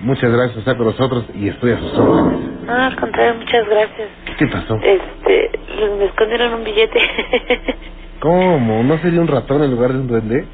[0.00, 2.40] muchas gracias por estar con nosotros y estoy a sus órdenes.
[2.68, 4.08] Ah, al contrario, muchas gracias.
[4.38, 4.76] ¿Qué pasó?
[4.82, 5.50] Este,
[5.98, 7.00] me escondieron un billete.
[8.20, 8.82] ¿Cómo?
[8.82, 10.46] ¿No sería un ratón en lugar de un duende?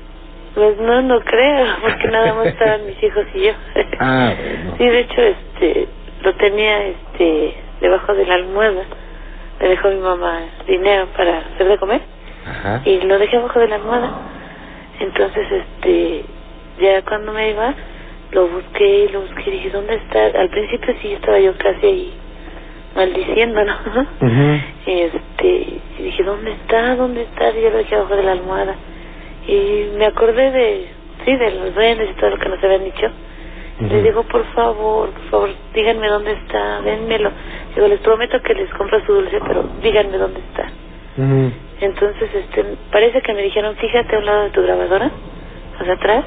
[0.59, 3.53] pues no, no creo, porque nada más estaban mis hijos y yo.
[4.01, 4.75] Ah, bueno.
[4.77, 5.89] Sí, de hecho, este,
[6.23, 8.83] lo tenía, este, debajo de la almohada.
[9.61, 12.01] Me dejó mi mamá dinero para hacer de comer
[12.47, 12.83] Ajá.
[12.85, 14.11] y lo dejé abajo de la almohada.
[15.01, 16.25] Entonces, este,
[16.81, 17.75] ya cuando me iba,
[18.33, 20.27] lo busqué y lo busqué y dije, ¿dónde está?
[20.41, 22.13] Al principio sí estaba yo casi ahí
[22.95, 24.07] maldiciendo, ¿no?
[24.87, 25.47] Este,
[25.99, 26.97] y dije, ¿dónde está?
[26.97, 27.51] ¿Dónde está?
[27.51, 28.75] Y yo lo dejé abajo de la almohada.
[29.47, 30.89] Y me acordé de,
[31.25, 33.11] sí, de los duendes y todo lo que nos habían dicho.
[33.81, 37.31] Le digo, por favor, por favor, díganme dónde está, denmelo.
[37.75, 40.69] Digo, les prometo que les compro su dulce, pero díganme dónde está.
[41.81, 45.11] Entonces, este, parece que me dijeron, fíjate a un lado de tu grabadora,
[45.79, 46.25] hacia atrás,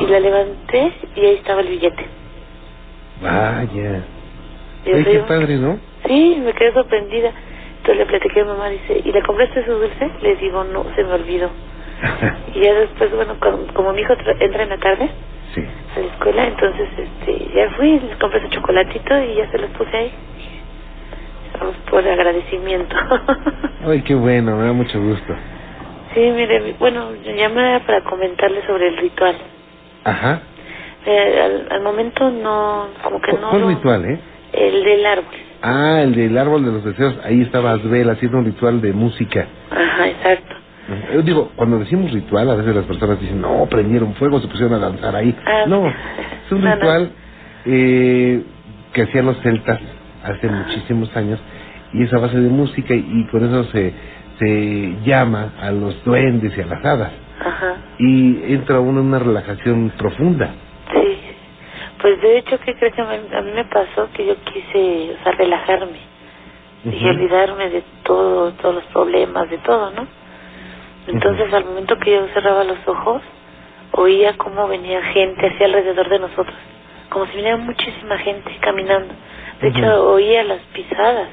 [0.00, 2.06] y la levanté y ahí estaba el billete.
[3.20, 4.04] Vaya.
[4.96, 5.78] Ay, qué padre, ¿no?
[6.06, 7.32] Sí, me quedé sorprendida.
[7.78, 10.10] Entonces le platiqué a mi mamá, dice, ¿y le compraste su dulce?
[10.22, 11.50] Le digo, no, se me olvidó.
[12.54, 15.10] Y ya después, bueno, com- como mi hijo tra- entra en la tarde
[15.54, 15.60] sí.
[15.96, 19.70] a la escuela, entonces este, ya fui, les compré su chocolatito y ya se los
[19.70, 20.12] puse ahí.
[21.58, 22.96] Vamos, Por agradecimiento.
[23.86, 25.34] Ay, qué bueno, me da mucho gusto.
[26.14, 29.36] sí, mire, mi- bueno, yo llamé para comentarle sobre el ritual.
[30.04, 30.40] Ajá.
[31.06, 33.50] Eh, al, al momento no, como que ¿Cu- no...
[33.50, 34.20] ¿Cuál ritual, eh?
[34.52, 35.34] El del árbol.
[35.62, 37.18] Ah, el del árbol de los deseos.
[37.24, 39.46] Ahí estaba Asbel haciendo un ritual de música.
[39.70, 40.54] Ajá, exacto.
[41.14, 44.74] Yo digo, cuando decimos ritual, a veces las personas dicen, no, prendieron fuego, se pusieron
[44.74, 45.34] a danzar ahí.
[45.46, 46.74] Ah, no, es un no, no.
[46.76, 47.10] ritual
[47.66, 48.42] eh,
[48.92, 49.80] que hacían los celtas
[50.24, 51.40] hace muchísimos años
[51.92, 53.92] y es a base de música y, y con eso se,
[54.38, 57.12] se llama a los duendes y a las hadas.
[57.40, 57.74] Ajá.
[57.98, 60.50] Y entra uno en una relajación profunda.
[60.92, 61.18] Sí,
[62.02, 64.08] pues de hecho, ¿qué crees que me- a mí me pasó?
[64.14, 65.98] Que yo quise, o sea, relajarme
[66.84, 70.06] y olvidarme de todo, todos los problemas, de todo, ¿no?
[71.06, 73.22] Entonces, al momento que yo cerraba los ojos,
[73.92, 76.54] oía cómo venía gente hacia alrededor de nosotros,
[77.08, 79.14] como si viniera muchísima gente caminando.
[79.60, 81.28] De hecho, oía las pisadas,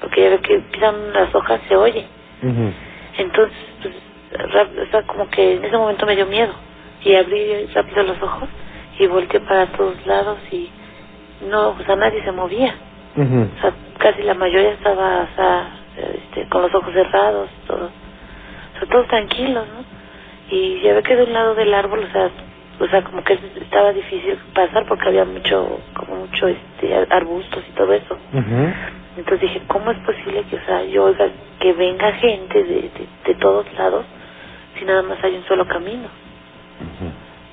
[0.00, 2.06] porque ya ve que pisan las hojas, se oye.
[2.42, 2.72] Ujú.
[3.18, 3.94] Entonces, pues,
[4.52, 6.52] rap- o sea, como que en ese momento me dio miedo.
[7.04, 8.48] Y abrí rápido los ojos
[8.98, 10.68] y volteé para todos lados y
[11.48, 12.74] no, o sea, nadie se movía.
[13.56, 17.90] O sea, casi la mayoría estaba, o sea, este, con los ojos cerrados, todo.
[18.78, 19.84] O sea, todos tranquilos, ¿no?
[20.50, 22.30] Y ya ve que de un lado del árbol, o sea,
[22.80, 27.72] o sea, como que estaba difícil pasar porque había mucho, como mucho, este, arbustos y
[27.72, 28.16] todo eso.
[29.16, 33.06] Entonces dije, ¿cómo es posible que, o sea, yo oiga que venga gente de, de,
[33.26, 34.04] de todos lados
[34.78, 36.08] si nada más hay un solo camino?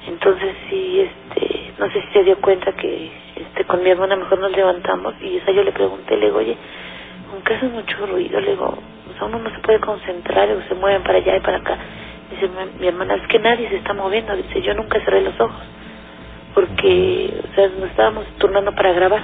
[0.08, 4.38] Entonces sí, este, no sé si se dio cuenta que este, con mi hermana mejor
[4.40, 6.56] nos levantamos y o sea, yo le pregunté, le digo, oye,
[7.34, 8.78] aunque hace mucho ruido, le digo,
[9.10, 11.78] o sea, uno no se puede concentrar, o se mueven para allá y para acá.
[12.32, 15.40] Dice mi, mi hermana, es que nadie se está moviendo, dice, yo nunca cerré los
[15.40, 15.62] ojos,
[16.54, 19.24] porque, o sea, nos estábamos turnando para grabar.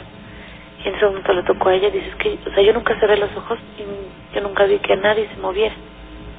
[0.84, 3.00] Y en ese momento le tocó a ella, dice, es que, o sea, yo nunca
[3.00, 5.76] cerré los ojos y yo nunca vi que nadie se moviera.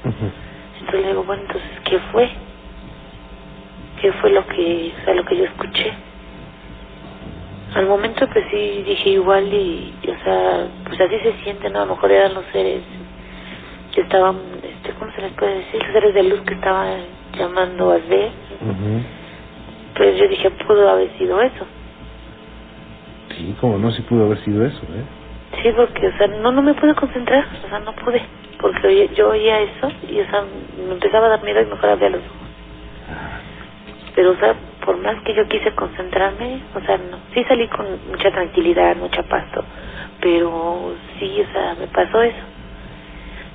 [0.05, 2.29] Entonces le digo, bueno, entonces, ¿qué fue?
[4.01, 5.93] ¿Qué fue lo que, o sea, lo que yo escuché?
[7.75, 11.83] Al momento pues sí dije igual y, y, o sea, pues así se siente, ¿no?
[11.83, 12.83] A lo mejor eran los seres
[13.93, 15.83] que estaban, este, ¿cómo se les puede decir?
[15.83, 17.01] Los seres de luz que estaban
[17.37, 18.31] llamando a ver.
[18.61, 19.03] Ujú.
[19.97, 21.67] Pues yo dije, pudo haber sido eso.
[23.37, 25.05] Sí, como no, sí pudo haber sido eso, ¿eh?
[25.63, 28.23] Sí, porque, o sea, no, no me pude concentrar, o sea, no pude.
[28.61, 30.45] Porque oye- yo oía eso y, o sea,
[30.87, 32.49] me empezaba a dar miedo y mejor abría los ojos.
[34.15, 37.19] Pero, o sea, por más que yo quise concentrarme, o sea, no.
[37.35, 39.45] Sí salí con mucha tranquilidad, mucha paz,
[40.21, 42.52] pero sí, o sea, me pasó eso.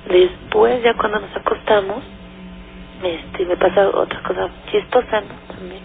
[0.08, 2.02] Después, ya cuando nos acostamos,
[3.02, 5.54] este, me pasa otra cosa chistosa, ¿no?
[5.54, 5.82] También.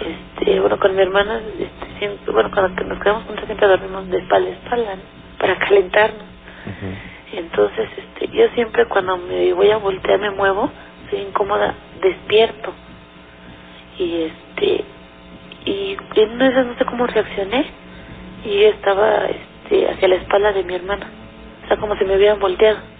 [0.00, 4.18] Este, bueno, con mi hermana, este, siempre, bueno, cuando nos quedamos juntos siempre dormimos de
[4.18, 5.02] espalda a espalda, ¿no?
[5.38, 6.24] Para calentarnos.
[7.32, 10.70] Entonces, este, yo siempre cuando me voy a voltear me muevo,
[11.10, 12.72] soy incómoda, despierto.
[13.98, 14.84] Y este,
[15.64, 17.66] y en una esas no sé cómo reaccioné,
[18.44, 21.06] y yo estaba este, hacia la espalda de mi hermana,
[21.64, 22.97] o sea, como si me hubieran volteado.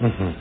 [0.00, 0.34] Ujú.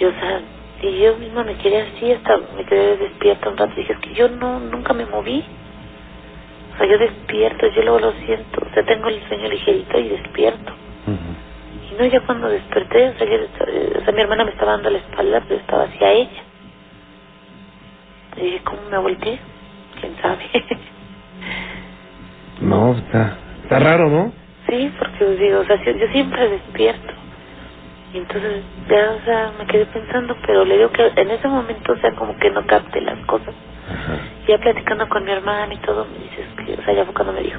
[0.00, 0.40] Y, o sea,
[0.82, 3.74] y yo misma me quedé así, hasta me quedé despierta un rato.
[3.76, 5.44] Dije, es que yo no, nunca me moví.
[6.74, 8.62] O sea, yo despierto, yo luego lo siento.
[8.70, 10.72] O sea, tengo el sueño ligerito y despierto.
[11.90, 14.72] Y no, ya cuando desperté, o sea, yo eh, o sea, mi hermana me estaba
[14.72, 16.42] dando la espalda, pero estaba hacia ella.
[18.36, 19.40] Y dije, ¿cómo me volteé?
[20.00, 20.48] ¿Quién sabe?
[22.60, 24.32] No, está, está raro, ¿no?
[24.68, 27.12] sí, porque os digo, o sea, yo, yo siempre despierto.
[28.12, 31.92] Y entonces, ya, o sea, me quedé pensando, pero le digo que en ese momento,
[31.92, 33.54] o sea, como que no capte las cosas.
[33.88, 34.18] Ajá.
[34.46, 37.32] Ya platicando con mi hermana y todo, me dices que, o sea, ya fue cuando
[37.32, 37.58] me dijo,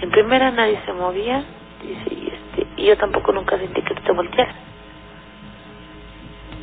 [0.00, 1.42] en primera nadie se movía,
[1.82, 4.54] dice, y, este, y yo tampoco nunca sentí que te voltearas.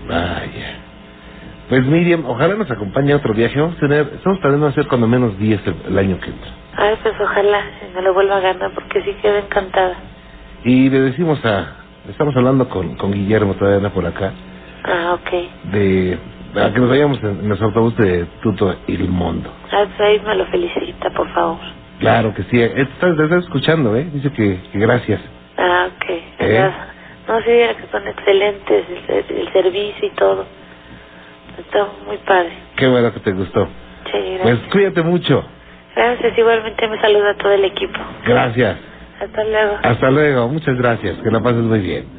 [0.07, 0.79] Vaya.
[1.67, 3.59] Pues Miriam, ojalá nos acompañe a otro viaje.
[3.59, 6.51] Vamos a tener, estamos planeando hacer cuando menos 10 el, año que entra.
[6.77, 7.63] Ay, pues ojalá
[7.95, 9.95] me lo vuelva a ganar, porque sí quedé encantada.
[10.63, 14.33] Y le decimos a, estamos hablando con, con Guillermo todavía anda por acá,
[14.83, 15.71] Ah, ok.
[15.71, 16.17] de,
[16.55, 19.49] a que nos vayamos en, en nuestro autobús de Tuto Il Mundo.
[19.71, 21.57] Ah, pues ahí me lo felicita, por favor.
[21.99, 22.61] Claro que sí.
[22.61, 24.07] Está, está escuchando, ¿eh?
[24.13, 25.21] Dice que, que gracias.
[25.57, 26.05] Ah, ok.
[26.39, 26.71] ¿Eh?
[27.27, 30.45] No, sí, que son excelentes el, el servicio y todo.
[31.57, 32.51] Está muy padre.
[32.75, 33.65] Qué bueno que te gustó.
[34.11, 34.71] Sí, Pues gracias.
[34.71, 35.43] cuídate mucho.
[35.95, 37.97] Gracias, igualmente me saluda todo el equipo.
[38.27, 38.77] Gracias.
[39.19, 39.77] Hasta luego.
[39.83, 40.49] Hasta luego.
[40.49, 41.17] Muchas gracias.
[41.17, 42.09] Que la pases muy bien.